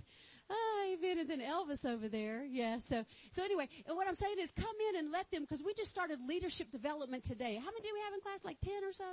[0.50, 1.18] Oh, amen.
[1.18, 2.44] And then Elvis over there.
[2.44, 2.78] Yeah.
[2.78, 5.90] So, so anyway, what I'm saying is come in and let them, because we just
[5.90, 7.54] started leadership development today.
[7.56, 8.40] How many do we have in class?
[8.44, 9.04] Like 10 or so?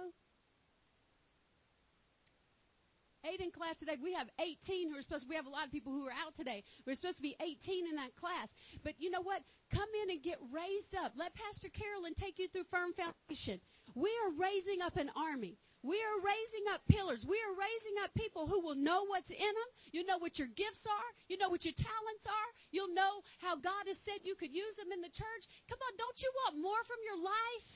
[3.32, 3.98] Eight in class today.
[4.02, 6.14] We have 18 who are supposed to, we have a lot of people who are
[6.26, 6.64] out today.
[6.88, 8.54] We're supposed to be 18 in that class.
[8.84, 9.44] But you know what?
[9.70, 11.14] Come in and get raised up.
[11.16, 13.62] Let Pastor Carolyn take you through firm foundation.
[13.94, 15.60] We are raising up an army.
[15.82, 17.26] We are raising up pillars.
[17.26, 19.70] We are raising up people who will know what's in them.
[19.92, 21.10] You know what your gifts are.
[21.26, 22.50] You know what your talents are.
[22.70, 25.50] You'll know how God has said you could use them in the church.
[25.66, 27.70] Come on, don't you want more from your life?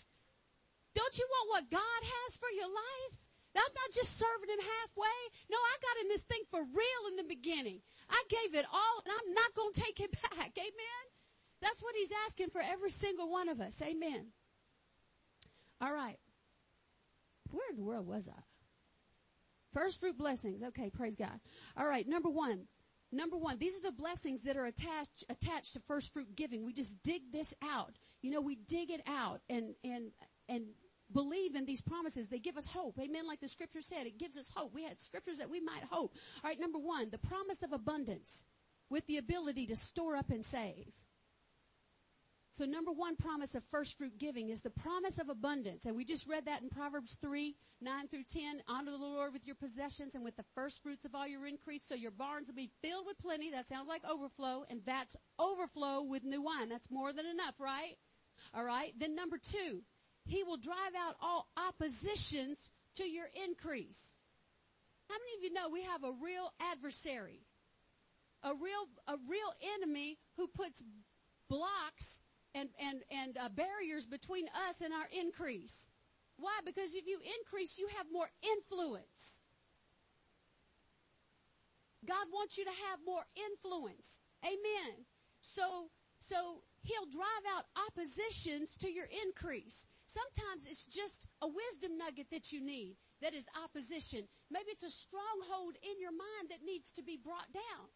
[0.93, 3.17] Don't you want what God has for your life?
[3.55, 5.19] I'm not just serving him halfway.
[5.49, 7.79] No, I got in this thing for real in the beginning.
[8.09, 10.51] I gave it all and I'm not going to take it back.
[10.57, 11.03] Amen.
[11.61, 13.81] That's what he's asking for every single one of us.
[13.81, 14.35] Amen.
[15.81, 16.19] All right.
[17.51, 18.41] Where in the world was I?
[19.73, 20.63] First fruit blessings.
[20.63, 21.39] Okay, praise God.
[21.77, 22.67] All right, number one.
[23.12, 26.65] Number one, these are the blessings that are attached attached to first fruit giving.
[26.65, 27.93] We just dig this out.
[28.21, 30.12] You know, we dig it out and and
[30.49, 30.65] and
[31.13, 32.27] believe in these promises.
[32.27, 32.97] They give us hope.
[32.99, 33.27] Amen.
[33.27, 34.73] Like the scripture said, it gives us hope.
[34.73, 36.13] We had scriptures that we might hope.
[36.43, 36.60] All right.
[36.60, 38.43] Number one, the promise of abundance
[38.89, 40.91] with the ability to store up and save.
[42.55, 45.83] So number one promise of first fruit giving is the promise of abundance.
[45.85, 48.61] And we just read that in Proverbs 3, 9 through 10.
[48.69, 51.83] Honor the Lord with your possessions and with the first fruits of all your increase.
[51.83, 53.51] So your barns will be filled with plenty.
[53.51, 54.63] That sounds like overflow.
[54.69, 56.69] And that's overflow with new wine.
[56.69, 57.97] That's more than enough, right?
[58.53, 58.93] All right.
[58.97, 59.81] Then number two,
[60.23, 64.15] he will drive out all oppositions to your increase.
[65.09, 67.41] How many of you know we have a real adversary?
[68.43, 70.81] A real, a real enemy who puts
[71.49, 72.21] blocks
[72.55, 75.89] and, and, and uh, barriers between us and our increase.
[76.37, 76.59] Why?
[76.65, 79.41] Because if you increase, you have more influence.
[82.05, 84.21] God wants you to have more influence.
[84.43, 85.05] Amen.
[85.41, 89.87] So, so he'll drive out oppositions to your increase.
[90.05, 94.27] Sometimes it's just a wisdom nugget that you need that is opposition.
[94.51, 97.89] Maybe it's a stronghold in your mind that needs to be brought down.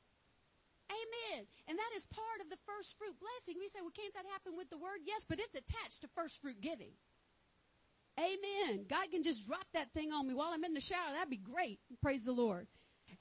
[0.89, 1.45] Amen.
[1.67, 3.61] And that is part of the first fruit blessing.
[3.61, 5.05] We say, well, can't that happen with the word?
[5.05, 6.97] Yes, but it's attached to first fruit giving.
[8.19, 8.85] Amen.
[8.89, 11.13] God can just drop that thing on me while I'm in the shower.
[11.13, 11.79] That'd be great.
[12.01, 12.67] Praise the Lord.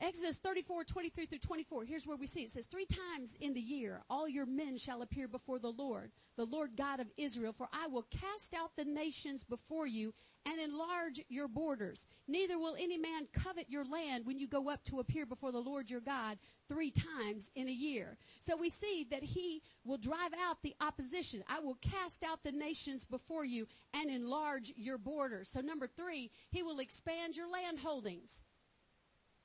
[0.00, 1.84] Exodus 34, 23 through 24.
[1.84, 2.46] Here's where we see it.
[2.46, 6.12] it says, Three times in the year all your men shall appear before the Lord,
[6.36, 10.14] the Lord God of Israel, for I will cast out the nations before you
[10.48, 12.06] and enlarge your borders.
[12.26, 15.58] Neither will any man covet your land when you go up to appear before the
[15.58, 18.16] Lord your God three times in a year.
[18.40, 21.44] So we see that he will drive out the opposition.
[21.48, 25.50] I will cast out the nations before you and enlarge your borders.
[25.50, 28.42] So number three, he will expand your land holdings.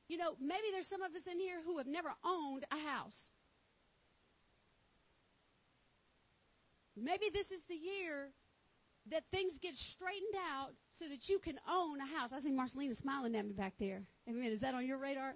[0.07, 3.31] You know, maybe there's some of us in here who have never owned a house.
[6.95, 8.29] Maybe this is the year
[9.11, 12.31] that things get straightened out so that you can own a house.
[12.31, 14.03] I see Marcelina smiling at me back there.
[14.29, 14.51] Amen.
[14.51, 15.35] Is that on your radar?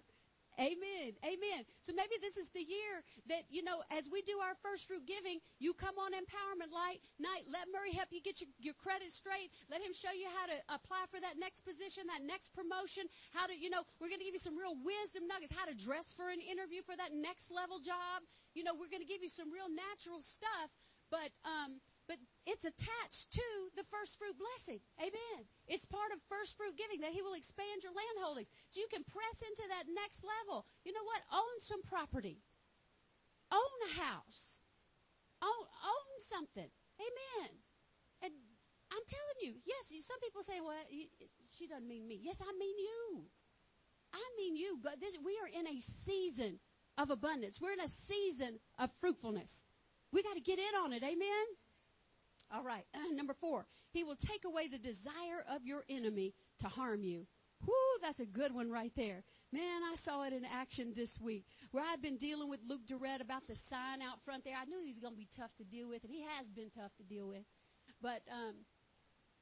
[0.57, 1.13] Amen.
[1.21, 1.69] Amen.
[1.85, 5.05] So maybe this is the year that, you know, as we do our first fruit
[5.05, 7.45] giving, you come on empowerment light night.
[7.45, 9.53] Let Murray help you get your, your credit straight.
[9.69, 13.05] Let him show you how to apply for that next position, that next promotion,
[13.37, 15.77] how to, you know, we're going to give you some real wisdom nuggets, how to
[15.77, 18.25] dress for an interview for that next level job.
[18.57, 20.73] You know, we're going to give you some real natural stuff,
[21.13, 22.17] but, um, but
[22.47, 24.79] it's attached to the first fruit blessing.
[24.97, 25.45] Amen.
[25.67, 28.47] It's part of first fruit giving that he will expand your land holdings.
[28.71, 30.65] So you can press into that next level.
[30.87, 31.21] You know what?
[31.27, 32.39] Own some property.
[33.51, 34.63] Own a house.
[35.43, 36.71] Own, own something.
[36.97, 37.49] Amen.
[38.23, 38.33] And
[38.89, 40.79] I'm telling you, yes, some people say, well,
[41.51, 42.19] she doesn't mean me.
[42.23, 43.27] Yes, I mean you.
[44.13, 44.79] I mean you.
[44.81, 46.59] God, this, we are in a season
[46.97, 47.59] of abundance.
[47.61, 49.65] We're in a season of fruitfulness.
[50.11, 51.03] We got to get in on it.
[51.03, 51.45] Amen.
[52.53, 52.85] All right.
[53.11, 57.27] Number four, he will take away the desire of your enemy to harm you.
[57.65, 59.23] Whoo, that's a good one right there.
[59.51, 63.21] Man, I saw it in action this week where I've been dealing with Luke Durrett
[63.21, 64.53] about the sign out front there.
[64.59, 66.69] I knew he was going to be tough to deal with, and he has been
[66.69, 67.43] tough to deal with.
[68.01, 68.57] But um,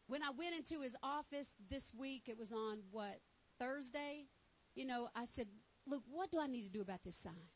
[0.08, 3.20] when I went into his office this week, it was on what
[3.60, 4.28] Thursday.
[4.76, 5.48] You know, I said,
[5.86, 7.50] "Luke, what do I need to do about this sign?"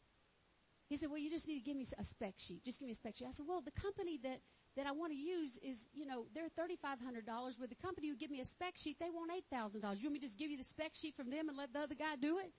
[0.90, 2.66] He said, "Well, you just need to give me a spec sheet.
[2.66, 4.42] Just give me a spec sheet." I said, "Well, the company that
[4.80, 8.32] that I want to use is, you know, they're $3,500 with the company who give
[8.32, 9.76] me a spec sheet, they want $8,000.
[9.76, 11.80] You want me to just give you the spec sheet from them and let the
[11.80, 12.54] other guy do it?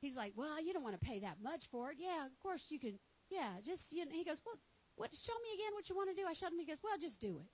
[0.00, 1.98] He's like, well, you don't want to pay that much for it.
[2.00, 2.98] Yeah, of course you can.
[3.30, 4.58] Yeah, just, you know, he goes, well,
[4.96, 6.26] what, show me again what you want to do.
[6.28, 6.58] I showed him.
[6.58, 7.50] He goes, well, just do it.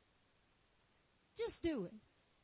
[1.37, 1.93] Just do it.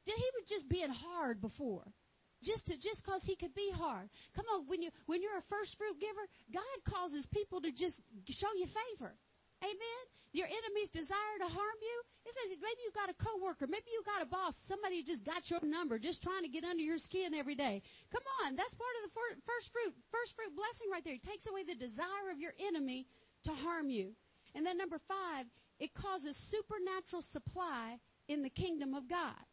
[0.04, 1.94] He was just being hard before?
[2.42, 4.10] Just to, just cause he could be hard.
[4.34, 8.02] Come on, when you, when you're a first fruit giver, God causes people to just
[8.28, 9.14] show you favor.
[9.62, 10.04] Amen?
[10.32, 12.02] Your enemies desire to harm you.
[12.24, 15.50] It says maybe you got a coworker, maybe you got a boss, somebody just got
[15.50, 17.82] your number, just trying to get under your skin every day.
[18.10, 21.14] Come on, that's part of the first fruit, first fruit blessing right there.
[21.14, 23.06] It takes away the desire of your enemy
[23.44, 24.14] to harm you.
[24.54, 25.46] And then number five,
[25.78, 29.44] it causes supernatural supply in the kingdom of God.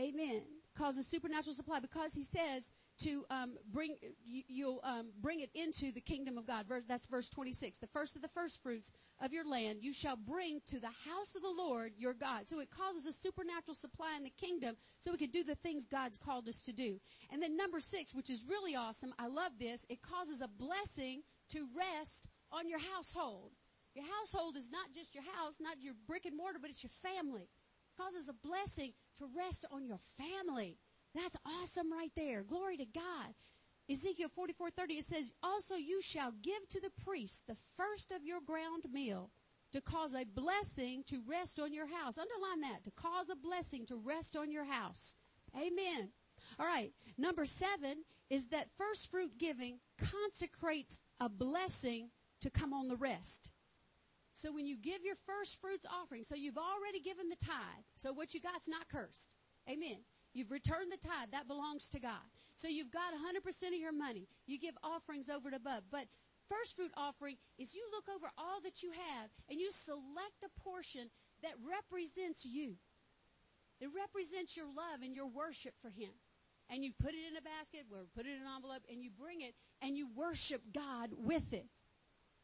[0.00, 0.42] Amen.
[0.76, 2.70] Causes supernatural supply because he says
[3.02, 6.66] to um, bring you, will um, bring it into the kingdom of God.
[6.66, 7.78] Verse, that's verse 26.
[7.78, 11.34] The first of the first fruits of your land you shall bring to the house
[11.34, 12.48] of the Lord your God.
[12.48, 15.86] So it causes a supernatural supply in the kingdom so we can do the things
[15.86, 17.00] God's called us to do.
[17.30, 19.14] And then number six, which is really awesome.
[19.18, 19.84] I love this.
[19.88, 23.52] It causes a blessing to rest on your household.
[23.94, 26.94] Your household is not just your house, not your brick and mortar, but it's your
[27.02, 27.42] family.
[27.42, 30.78] It causes a blessing to rest on your family.
[31.14, 32.42] That's awesome right there.
[32.42, 33.34] Glory to God.
[33.88, 38.40] Ezekiel 44:30 it says, "Also you shall give to the priest the first of your
[38.40, 39.32] ground meal
[39.72, 43.86] to cause a blessing to rest on your house." Underline that, to cause a blessing
[43.86, 45.16] to rest on your house.
[45.56, 46.12] Amen.
[46.58, 46.94] All right.
[47.16, 53.50] Number 7 is that first fruit giving consecrates a blessing to come on the rest.
[54.32, 58.12] So when you give your first fruits offering, so you've already given the tithe, so
[58.12, 59.28] what you got's not cursed.
[59.68, 60.04] Amen.
[60.32, 61.30] You've returned the tithe.
[61.32, 62.22] That belongs to God.
[62.54, 64.28] So you've got 100% of your money.
[64.46, 65.84] You give offerings over and above.
[65.90, 66.06] But
[66.48, 70.60] first fruit offering is you look over all that you have and you select a
[70.60, 71.10] portion
[71.42, 72.76] that represents you.
[73.80, 76.10] It represents your love and your worship for Him.
[76.68, 79.10] And you put it in a basket or put it in an envelope and you
[79.10, 81.66] bring it and you worship God with it.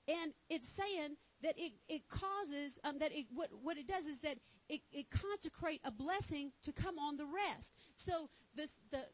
[0.09, 4.21] And it's saying that it, it causes, um, that it, what, what it does is
[4.21, 7.73] that it, it consecrate a blessing to come on the rest.
[7.95, 9.05] So this, the,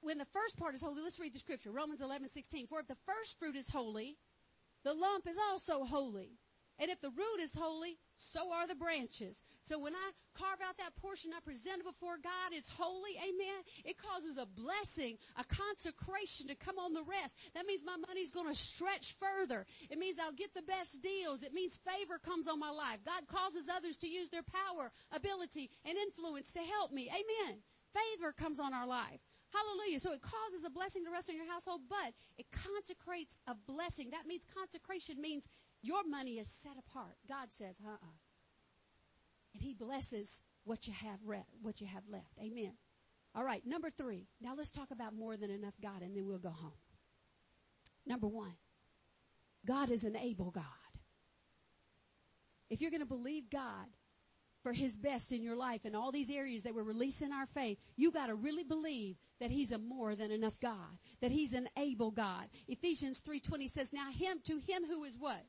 [0.00, 1.70] when the first part is holy, let's read the scripture.
[1.70, 2.66] Romans 11, 16.
[2.66, 4.18] For if the first fruit is holy,
[4.84, 6.38] the lump is also holy.
[6.78, 9.44] And if the root is holy, so are the branches.
[9.62, 13.62] So when I carve out that portion I present before God, it's holy, amen.
[13.84, 17.38] It causes a blessing, a consecration to come on the rest.
[17.54, 19.66] That means my money's going to stretch further.
[19.88, 21.42] It means I'll get the best deals.
[21.42, 22.98] It means favor comes on my life.
[23.06, 27.08] God causes others to use their power, ability, and influence to help me.
[27.08, 27.62] Amen.
[27.94, 29.20] Favor comes on our life.
[29.54, 30.00] Hallelujah.
[30.00, 34.10] So it causes a blessing to rest on your household, but it consecrates a blessing.
[34.10, 35.46] That means consecration means
[35.84, 37.16] your money is set apart.
[37.28, 38.16] God says, uh-uh.
[39.54, 42.38] And he blesses what you have re- what you have left.
[42.40, 42.72] Amen.
[43.34, 44.28] All right, number three.
[44.40, 46.72] Now let's talk about more than enough God and then we'll go home.
[48.06, 48.54] Number one.
[49.66, 50.64] God is an able God.
[52.68, 53.86] If you're going to believe God
[54.62, 57.78] for his best in your life in all these areas that we're releasing our faith,
[57.96, 61.68] you got to really believe that he's a more than enough God, that he's an
[61.76, 62.48] able God.
[62.66, 65.44] Ephesians 3:20 says, "Now him to him who is what?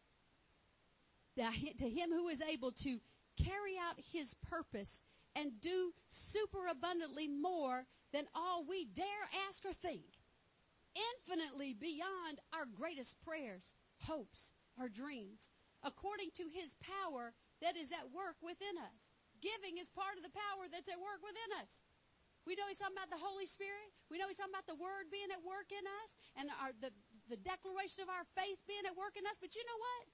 [1.35, 2.99] To him who is able to
[3.37, 5.03] carry out his purpose
[5.35, 10.23] and do super abundantly more than all we dare ask or think,
[10.95, 13.75] infinitely beyond our greatest prayers,
[14.07, 15.51] hopes, or dreams,
[15.83, 19.11] according to his power that is at work within us.
[19.43, 21.83] Giving is part of the power that's at work within us.
[22.47, 23.91] We know he's talking about the Holy Spirit.
[24.07, 26.93] We know he's talking about the Word being at work in us and our, the,
[27.27, 29.41] the declaration of our faith being at work in us.
[29.41, 30.05] But you know what?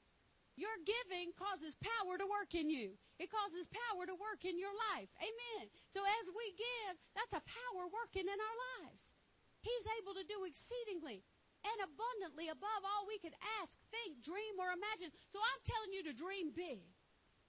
[0.59, 2.99] Your giving causes power to work in you.
[3.17, 5.09] It causes power to work in your life.
[5.17, 5.71] Amen.
[5.87, 9.15] So as we give, that's a power working in our lives.
[9.63, 11.23] He's able to do exceedingly
[11.61, 15.13] and abundantly above all we could ask, think, dream, or imagine.
[15.29, 16.81] So I'm telling you to dream big.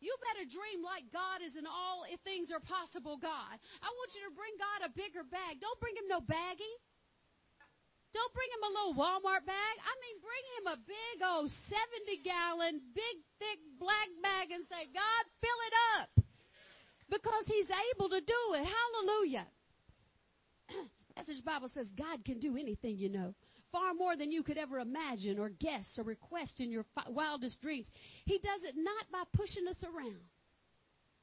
[0.03, 3.55] You better dream like God is in all if things are possible God.
[3.81, 5.63] I want you to bring God a bigger bag.
[5.63, 6.77] Don't bring him no baggie.
[8.13, 9.75] Don't bring him a little Walmart bag.
[9.81, 11.81] I mean, bring him a big old 70
[12.23, 16.25] gallon, big, thick black bag and say, God, fill it up.
[17.09, 18.67] Because he's able to do it.
[18.67, 19.47] Hallelujah.
[21.17, 23.35] Message Bible says God can do anything, you know.
[23.71, 27.91] Far more than you could ever imagine or guess or request in your wildest dreams.
[28.27, 30.21] He does it not by pushing us around,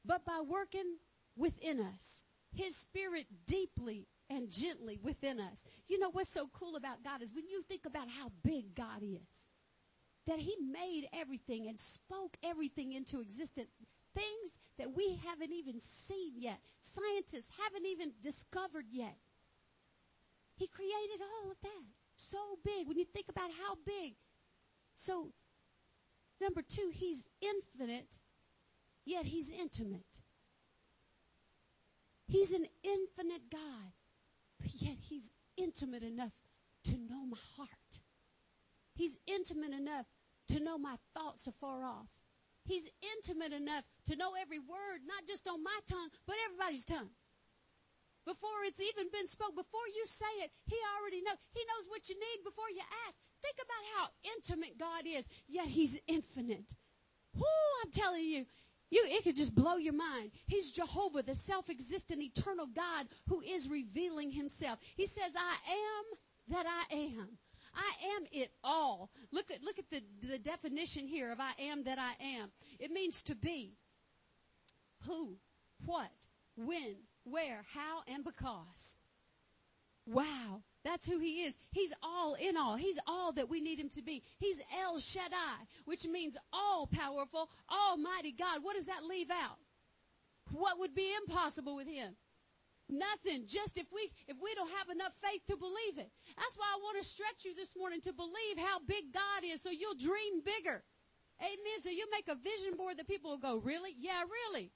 [0.04, 0.96] but by working
[1.36, 2.24] within us.
[2.52, 5.64] His spirit deeply and gently within us.
[5.88, 9.02] You know what's so cool about God is when you think about how big God
[9.02, 9.48] is,
[10.26, 13.68] that He made everything and spoke everything into existence.
[14.14, 16.60] Things that we haven't even seen yet.
[16.80, 19.16] Scientists haven't even discovered yet.
[20.56, 21.84] He created all of that.
[22.16, 22.86] So big.
[22.86, 24.14] When you think about how big.
[24.94, 25.32] So,
[26.40, 28.18] number two, He's infinite,
[29.04, 30.20] yet He's intimate.
[32.26, 33.92] He's an infinite God
[34.60, 36.32] but yet he's intimate enough
[36.84, 38.00] to know my heart.
[38.94, 40.06] He's intimate enough
[40.48, 42.08] to know my thoughts afar off.
[42.64, 42.84] He's
[43.16, 47.10] intimate enough to know every word, not just on my tongue, but everybody's tongue.
[48.26, 51.40] Before it's even been spoke, before you say it, he already knows.
[51.52, 53.16] He knows what you need before you ask.
[53.40, 54.04] Think about how
[54.36, 56.76] intimate God is, yet he's infinite.
[57.34, 58.44] Whoo, I'm telling you,
[58.90, 60.32] You, it could just blow your mind.
[60.46, 64.80] He's Jehovah, the self-existent, eternal God who is revealing himself.
[64.96, 67.38] He says, I am that I am.
[67.72, 69.10] I am it all.
[69.30, 72.50] Look at, look at the, the definition here of I am that I am.
[72.80, 73.76] It means to be.
[75.06, 75.36] Who,
[75.86, 76.10] what,
[76.56, 78.96] when, where, how, and because.
[80.04, 80.62] Wow.
[80.84, 81.58] That's who he is.
[81.72, 82.76] He's all in all.
[82.76, 84.22] He's all that we need him to be.
[84.38, 88.60] He's El Shaddai, which means all powerful, almighty God.
[88.62, 89.58] What does that leave out?
[90.52, 92.16] What would be impossible with him?
[92.88, 93.44] Nothing.
[93.46, 96.10] Just if we, if we don't have enough faith to believe it.
[96.36, 99.62] That's why I want to stretch you this morning to believe how big God is
[99.62, 100.82] so you'll dream bigger.
[101.40, 101.78] Amen.
[101.82, 103.94] So you make a vision board that people will go, really?
[103.98, 104.72] Yeah, really.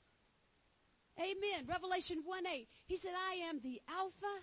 [1.18, 1.66] Amen.
[1.66, 2.68] Revelation 1 8.
[2.86, 4.34] He said, I am the Alpha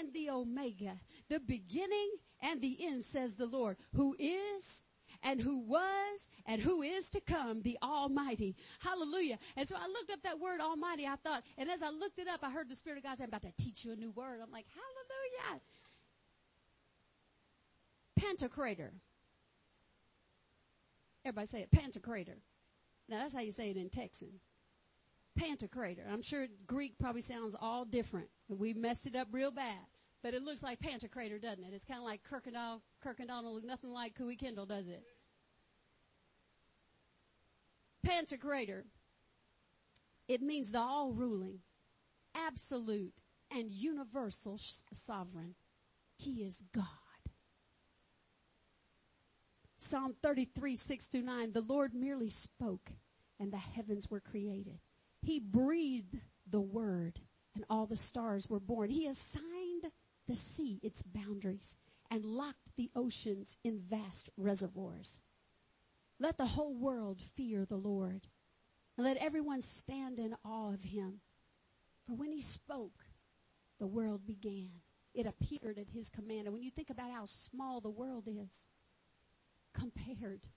[0.00, 2.10] and the Omega, the beginning
[2.42, 4.84] and the end, says the Lord, who is
[5.22, 8.56] and who was and who is to come, the Almighty.
[8.78, 9.38] Hallelujah.
[9.56, 11.06] And so I looked up that word Almighty.
[11.06, 13.24] I thought, and as I looked it up, I heard the Spirit of God say,
[13.24, 14.40] I'm about to teach you a new word.
[14.42, 15.60] I'm like, hallelujah.
[18.18, 18.90] Pantocrator.
[21.24, 22.36] Everybody say it, Pantocrator.
[23.08, 24.40] Now that's how you say it in Texan.
[25.38, 26.10] Pantocrator.
[26.10, 28.28] I'm sure Greek probably sounds all different.
[28.58, 29.78] We messed it up real bad.
[30.22, 31.72] But it looks like Pantocrator, doesn't it?
[31.72, 35.02] It's kind of like Kirkendall, Kirkendall, nothing like Cooey Kendall, does it?
[38.06, 38.82] Pantocrator.
[40.28, 41.60] It means the all ruling,
[42.34, 45.54] absolute, and universal sh- sovereign.
[46.16, 46.84] He is God.
[49.78, 51.52] Psalm 33, 6 through 9.
[51.52, 52.90] The Lord merely spoke,
[53.38, 54.80] and the heavens were created.
[55.22, 57.20] He breathed the word
[57.54, 58.90] and all the stars were born.
[58.90, 59.92] He assigned
[60.28, 61.76] the sea its boundaries
[62.10, 65.20] and locked the oceans in vast reservoirs.
[66.18, 68.28] Let the whole world fear the Lord
[68.96, 71.20] and let everyone stand in awe of him.
[72.06, 73.04] For when he spoke,
[73.78, 74.70] the world began.
[75.14, 76.46] It appeared at his command.
[76.46, 78.66] And when you think about how small the world is
[79.72, 80.48] compared,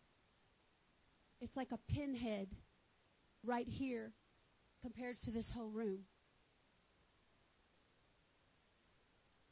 [1.40, 2.50] it's like a pinhead
[3.44, 4.12] right here
[4.82, 6.02] compared to this whole room.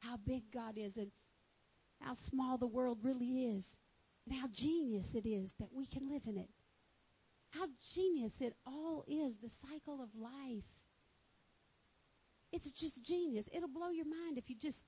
[0.01, 1.11] How big God is and
[1.99, 3.77] how small the world really is
[4.25, 6.49] and how genius it is that we can live in it.
[7.51, 10.63] How genius it all is, the cycle of life.
[12.51, 13.49] It's just genius.
[13.53, 14.85] It'll blow your mind if you just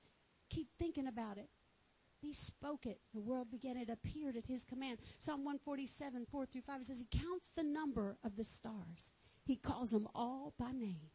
[0.50, 1.48] keep thinking about it.
[2.20, 3.00] He spoke it.
[3.12, 3.76] The world began.
[3.76, 4.98] It appeared at his command.
[5.18, 9.12] Psalm 147, 4 through 5, it says, He counts the number of the stars.
[9.44, 11.10] He calls them all by name.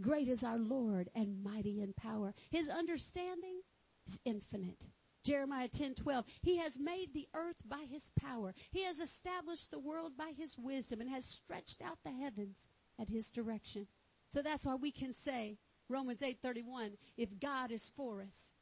[0.00, 2.34] Great is our Lord and mighty in power.
[2.50, 3.60] His understanding
[4.06, 4.86] is infinite.
[5.24, 6.24] Jeremiah 10, 12.
[6.40, 8.54] He has made the earth by his power.
[8.70, 12.66] He has established the world by his wisdom and has stretched out the heavens
[12.98, 13.86] at his direction.
[14.28, 18.52] So that's why we can say, Romans 8, 31, if God is for us,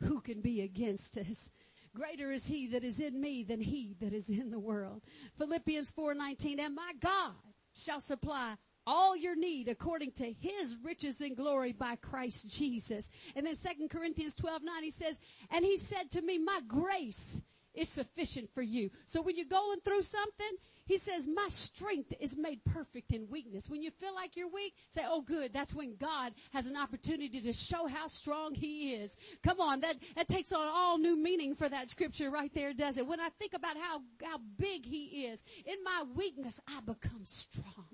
[0.00, 1.50] who can be against us?
[1.94, 5.02] Greater is he that is in me than he that is in the world.
[5.36, 7.34] Philippians 4:19 and my God
[7.74, 13.10] shall supply all your need according to his riches and glory by Christ Jesus.
[13.36, 15.20] And then 2 Corinthians 12, 9, he says,
[15.50, 17.42] and he said to me, my grace
[17.74, 18.90] is sufficient for you.
[19.06, 20.52] So when you're going through something,
[20.84, 23.70] he says, my strength is made perfect in weakness.
[23.70, 27.40] When you feel like you're weak, say, oh good, that's when God has an opportunity
[27.40, 29.16] to show how strong he is.
[29.42, 32.98] Come on, that, that takes on all new meaning for that scripture right there, does
[32.98, 33.06] it?
[33.06, 37.91] When I think about how, how big he is, in my weakness, I become strong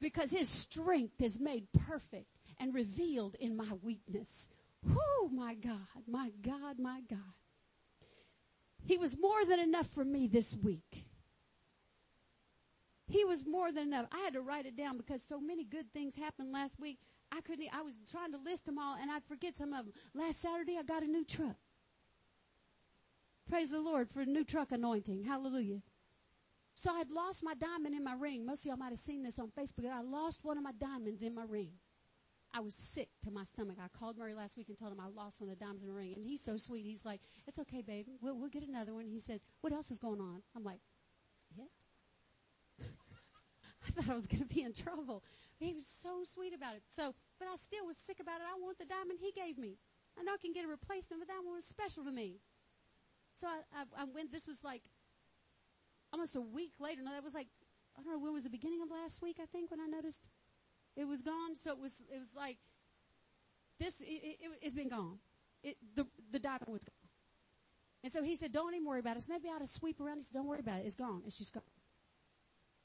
[0.00, 4.48] because his strength is made perfect and revealed in my weakness.
[4.88, 7.18] Oh my God, my God, my God.
[8.84, 11.04] He was more than enough for me this week.
[13.06, 14.06] He was more than enough.
[14.12, 16.98] I had to write it down because so many good things happened last week.
[17.32, 19.94] I couldn't, I was trying to list them all and I'd forget some of them.
[20.14, 21.56] Last Saturday I got a new truck.
[23.48, 25.24] Praise the Lord for a new truck anointing.
[25.24, 25.80] Hallelujah.
[26.78, 28.46] So I'd lost my diamond in my ring.
[28.46, 29.90] Most of y'all might have seen this on Facebook.
[29.90, 31.72] I lost one of my diamonds in my ring.
[32.54, 33.78] I was sick to my stomach.
[33.82, 35.88] I called Murray last week and told him I lost one of the diamonds in
[35.88, 36.12] the ring.
[36.14, 36.84] And he's so sweet.
[36.86, 38.06] He's like, it's okay, babe.
[38.22, 39.06] We'll, we'll get another one.
[39.06, 40.42] He said, what else is going on?
[40.54, 40.78] I'm like,
[41.50, 41.64] yeah.
[42.86, 45.24] I thought I was going to be in trouble.
[45.58, 46.84] He was so sweet about it.
[46.88, 48.46] So, but I still was sick about it.
[48.46, 49.78] I want the diamond he gave me.
[50.16, 52.38] I know I can get a replacement, but that one was special to me.
[53.34, 54.82] So I, I, I went, this was like
[56.12, 57.02] almost a week later.
[57.02, 57.48] No, that was like
[57.98, 59.38] I don't know when was the beginning of last week.
[59.42, 60.28] I think when I noticed
[60.96, 61.54] it was gone.
[61.54, 62.58] So it was it was like
[63.78, 64.00] this.
[64.00, 65.18] It, it, has been gone.
[65.62, 66.94] It, the the diamond was gone.
[68.04, 69.22] And so he said, "Don't even worry about it.
[69.22, 70.86] So maybe I ought to sweep around." He said, "Don't worry about it.
[70.86, 71.22] It's gone.
[71.26, 71.62] It's just gone."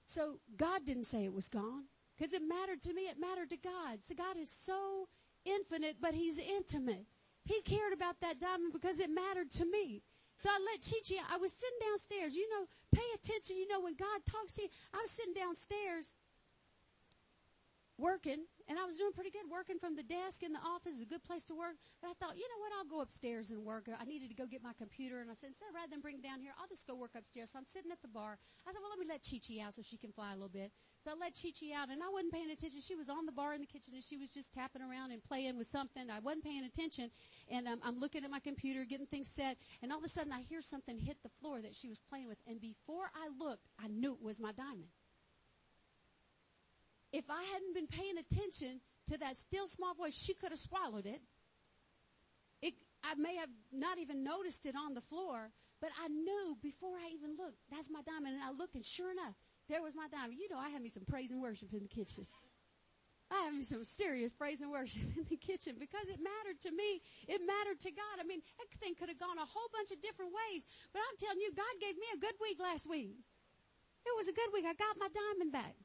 [0.06, 1.86] So God didn't say it was gone
[2.18, 3.04] because it mattered to me.
[3.04, 4.00] It mattered to God.
[4.08, 5.08] So God is so
[5.46, 7.06] infinite, but he's intimate.
[7.46, 10.02] He cared about that diamond because it mattered to me.
[10.36, 12.36] So I let Chi Chi, I was sitting downstairs.
[12.36, 13.58] You know, pay attention.
[13.58, 16.16] You know, when God talks to you, I was sitting downstairs
[18.00, 20.98] working, and I was doing pretty good working from the desk in the office.
[20.98, 21.78] It's a good place to work.
[22.02, 22.74] But I thought, you know what?
[22.74, 23.86] I'll go upstairs and work.
[23.88, 26.26] I needed to go get my computer, and I said, instead rather than bring it
[26.26, 27.54] down here, I'll just go work upstairs.
[27.54, 28.42] So I'm sitting at the bar.
[28.66, 30.50] I said, well, let me let Chi Chi out so she can fly a little
[30.50, 30.74] bit.
[31.06, 32.82] So I let Chi Chi out, and I wasn't paying attention.
[32.82, 35.22] She was on the bar in the kitchen, and she was just tapping around and
[35.22, 36.10] playing with something.
[36.10, 37.14] I wasn't paying attention,
[37.54, 40.34] and um, I'm looking at my computer, getting things set, and all of a sudden
[40.34, 43.68] I hear something hit the floor that she was playing with, and before I looked,
[43.82, 44.90] I knew it was my diamond
[47.14, 51.06] if I hadn't been paying attention to that still small voice, she could have swallowed
[51.06, 51.22] it.
[52.62, 52.74] It,
[53.04, 57.12] I may have not even noticed it on the floor, but I knew before I
[57.14, 58.36] even looked, that's my diamond.
[58.36, 59.36] And I looked and sure enough,
[59.70, 60.40] there was my diamond.
[60.40, 62.26] You know, I had me some praise and worship in the kitchen.
[63.32, 66.72] I had me some serious praise and worship in the kitchen because it mattered to
[66.72, 67.02] me.
[67.28, 68.20] It mattered to God.
[68.20, 71.18] I mean, that thing could have gone a whole bunch of different ways, but I'm
[71.18, 73.18] telling you, God gave me a good week last week.
[74.06, 74.66] It was a good week.
[74.68, 75.76] I got my diamond back.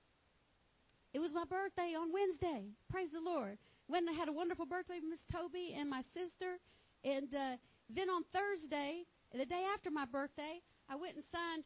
[1.15, 2.75] It was my birthday on Wednesday.
[2.91, 3.59] Praise the Lord.
[3.87, 6.59] When I had a wonderful birthday with Miss Toby and my sister.
[7.05, 7.57] And uh,
[7.89, 11.65] then on Thursday, the day after my birthday, I went and signed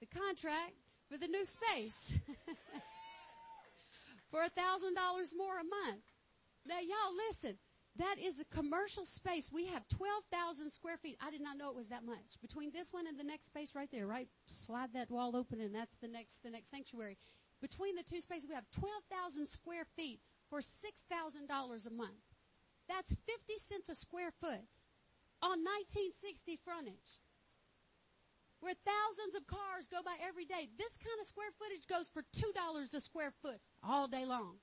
[0.00, 0.74] the contract
[1.10, 2.18] for the new space
[4.32, 6.08] for a thousand dollars more a month.
[6.66, 7.58] Now y'all listen.
[7.96, 9.52] That is a commercial space.
[9.52, 11.18] We have 12,000 square feet.
[11.20, 12.40] I did not know it was that much.
[12.40, 14.28] Between this one and the next space right there, right?
[14.46, 17.18] Slide that wall open and that's the next, the next sanctuary.
[17.60, 20.66] Between the two spaces, we have 12,000 square feet for $6,000
[21.86, 22.24] a month.
[22.88, 24.64] That's 50 cents a square foot
[25.44, 27.20] on 1960 frontage.
[28.60, 30.72] Where thousands of cars go by every day.
[30.78, 34.56] This kind of square footage goes for $2 a square foot all day long.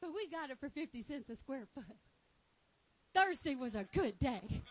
[0.00, 1.84] But we got it for 50 cents a square foot.
[3.14, 4.62] Thursday was a good day.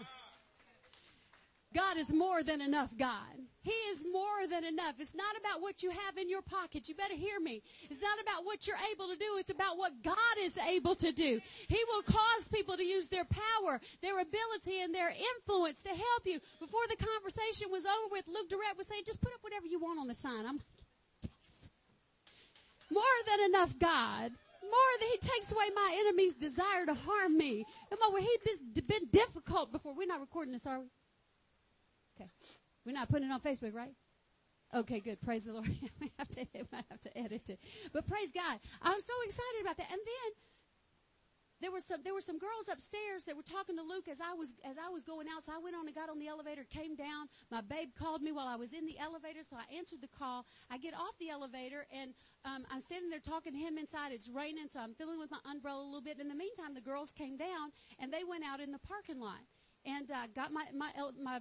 [1.75, 3.37] God is more than enough, God.
[3.61, 4.95] He is more than enough.
[4.99, 6.87] It's not about what you have in your pocket.
[6.87, 7.61] You better hear me.
[7.89, 9.35] It's not about what you're able to do.
[9.37, 11.41] It's about what God is able to do.
[11.67, 16.23] He will cause people to use their power, their ability, and their influence to help
[16.25, 16.39] you.
[16.59, 19.79] Before the conversation was over with, Luke Durrett was saying, just put up whatever you
[19.79, 20.45] want on the sign.
[20.47, 20.86] I'm yes.
[22.91, 24.31] More than enough, God
[24.67, 27.65] more than he takes away my enemy's desire to harm me.
[27.89, 29.93] Come on, he's been difficult before.
[29.95, 30.87] We're not recording this, are we?
[32.15, 32.29] Okay.
[32.85, 33.93] We're not putting it on Facebook, right?
[34.73, 35.21] Okay, good.
[35.21, 35.67] Praise the Lord.
[36.01, 37.59] we have to, I have to edit it.
[37.93, 38.59] But praise God.
[38.81, 39.87] I'm so excited about that.
[39.91, 40.31] And then
[41.61, 44.33] there were some there were some girls upstairs that were talking to Luke as I
[44.33, 45.43] was as I was going out.
[45.43, 47.27] So I went on and got on the elevator, came down.
[47.49, 50.45] My babe called me while I was in the elevator, so I answered the call.
[50.69, 52.13] I get off the elevator and
[52.45, 54.11] um, I'm standing there talking to him inside.
[54.11, 56.19] It's raining, so I'm filling with my umbrella a little bit.
[56.19, 59.41] In the meantime, the girls came down and they went out in the parking lot
[59.85, 60.91] and uh, got my my
[61.21, 61.39] my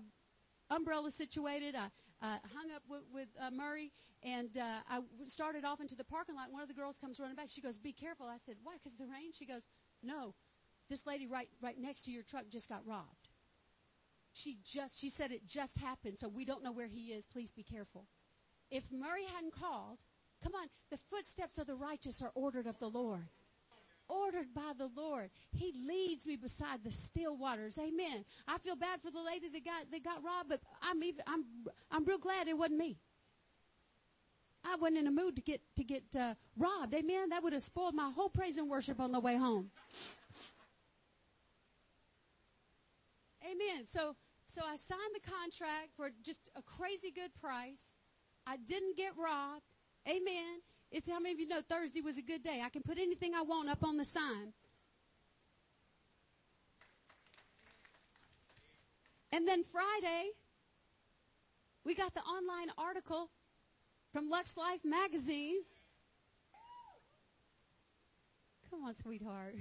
[0.71, 1.75] umbrella situated.
[1.75, 1.89] I
[2.23, 3.93] uh, hung up with, with uh, Murray,
[4.23, 6.51] and uh, I started off into the parking lot.
[6.51, 7.49] One of the girls comes running back.
[7.49, 8.75] She goes, "Be careful!" I said, "Why?
[8.83, 9.63] Because the rain?" She goes,
[10.07, 10.35] "No,
[10.89, 13.29] this lady right right next to your truck just got robbed."
[14.33, 17.27] She just she said it just happened, so we don't know where he is.
[17.27, 18.07] Please be careful.
[18.71, 20.01] If Murray hadn't called,
[20.43, 23.29] come on, the footsteps of the righteous are ordered of the Lord
[24.09, 25.31] ordered by the Lord.
[25.53, 27.79] He leads me beside the still waters.
[27.79, 28.25] Amen.
[28.47, 31.45] I feel bad for the lady that got that got robbed, but I'm even I'm
[31.91, 32.99] I'm real glad it wasn't me.
[34.69, 36.95] I wasn't in a mood to get to get uh, robbed.
[36.95, 37.29] Amen.
[37.31, 39.71] That would have spoiled my whole praise and worship on the way home.
[43.45, 43.87] Amen.
[43.87, 47.95] So so I signed the contract for just a crazy good price.
[48.47, 49.63] I didn't get robbed.
[50.09, 50.63] Amen.
[50.91, 52.63] It's how many of you know Thursday was a good day?
[52.65, 54.53] I can put anything I want up on the sign.
[59.33, 60.31] And then Friday,
[61.85, 63.31] we got the online article
[64.17, 65.61] from Lux Life magazine.
[68.73, 69.61] Come on, sweetheart.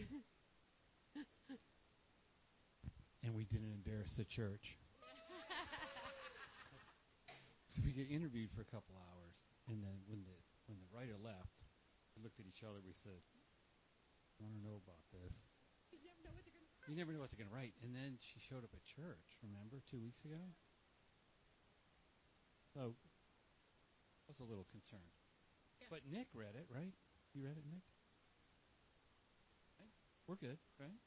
[3.19, 4.79] and we didn't embarrass the church.
[7.67, 9.35] so we get interviewed for a couple hours,
[9.67, 10.39] and then when the
[10.71, 11.59] when the writer left,
[12.15, 12.79] we looked at each other.
[12.79, 13.19] We said,
[14.39, 15.35] "I want to know about this."
[15.91, 17.75] You never know what they're going to You never know what they're going to write.
[17.83, 19.35] And then she showed up at church.
[19.43, 20.39] Remember, two weeks ago.
[22.71, 22.95] So
[24.25, 25.13] I was a little concerned.
[25.81, 25.87] Yeah.
[25.93, 26.93] But Nick read it, right?
[27.33, 27.85] You read it, Nick?
[29.77, 29.93] Right?
[30.25, 30.97] We're good, right?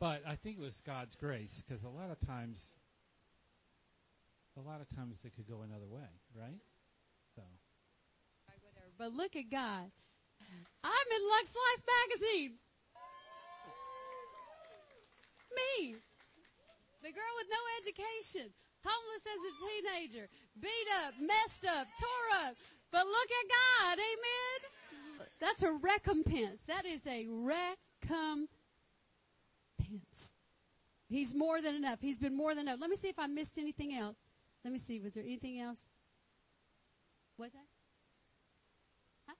[0.00, 2.72] But I think it was God's grace because a lot of times,
[4.56, 6.56] a lot of times it could go another way, right?
[7.36, 7.42] So.
[8.96, 9.92] But look at God.
[10.82, 12.52] I'm in Lux Life magazine.
[15.52, 15.94] Me.
[17.02, 18.48] The girl with no education.
[18.82, 20.28] Homeless as a teenager.
[20.58, 22.56] Beat up, messed up, tore up.
[22.90, 23.98] But look at God.
[23.98, 25.28] Amen.
[25.40, 26.62] That's a recompense.
[26.66, 28.48] That is a recompense.
[31.10, 31.98] He's more than enough.
[32.00, 32.78] He's been more than enough.
[32.80, 34.16] Let me see if I missed anything else.
[34.64, 35.00] Let me see.
[35.00, 35.84] Was there anything else?
[37.36, 37.66] What's that?
[39.26, 39.34] Huh?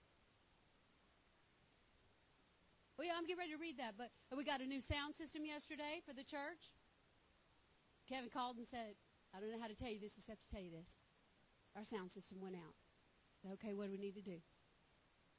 [2.97, 5.45] Well, yeah, I'm getting ready to read that, but we got a new sound system
[5.45, 6.75] yesterday for the church.
[8.09, 8.99] Kevin called and said,
[9.33, 10.97] I don't know how to tell you this except to tell you this.
[11.77, 12.75] Our sound system went out.
[13.53, 14.43] Okay, what do we need to do?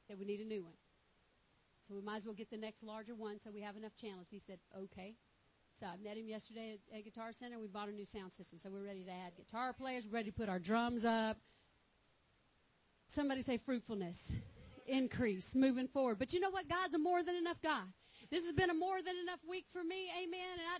[0.09, 0.73] That we need a new one.
[1.87, 4.27] So we might as well get the next larger one so we have enough channels.
[4.31, 5.13] He said, okay.
[5.83, 7.59] So I met him yesterday at, at Guitar Center.
[7.59, 8.57] We bought a new sound system.
[8.57, 11.35] So we're ready to add guitar players, ready to put our drums up.
[13.09, 14.31] Somebody say fruitfulness,
[14.87, 16.19] increase, moving forward.
[16.19, 16.69] But you know what?
[16.69, 17.83] God's a more than enough God.
[18.31, 20.09] This has been a more than enough week for me.
[20.17, 20.55] Amen.
[20.55, 20.79] And I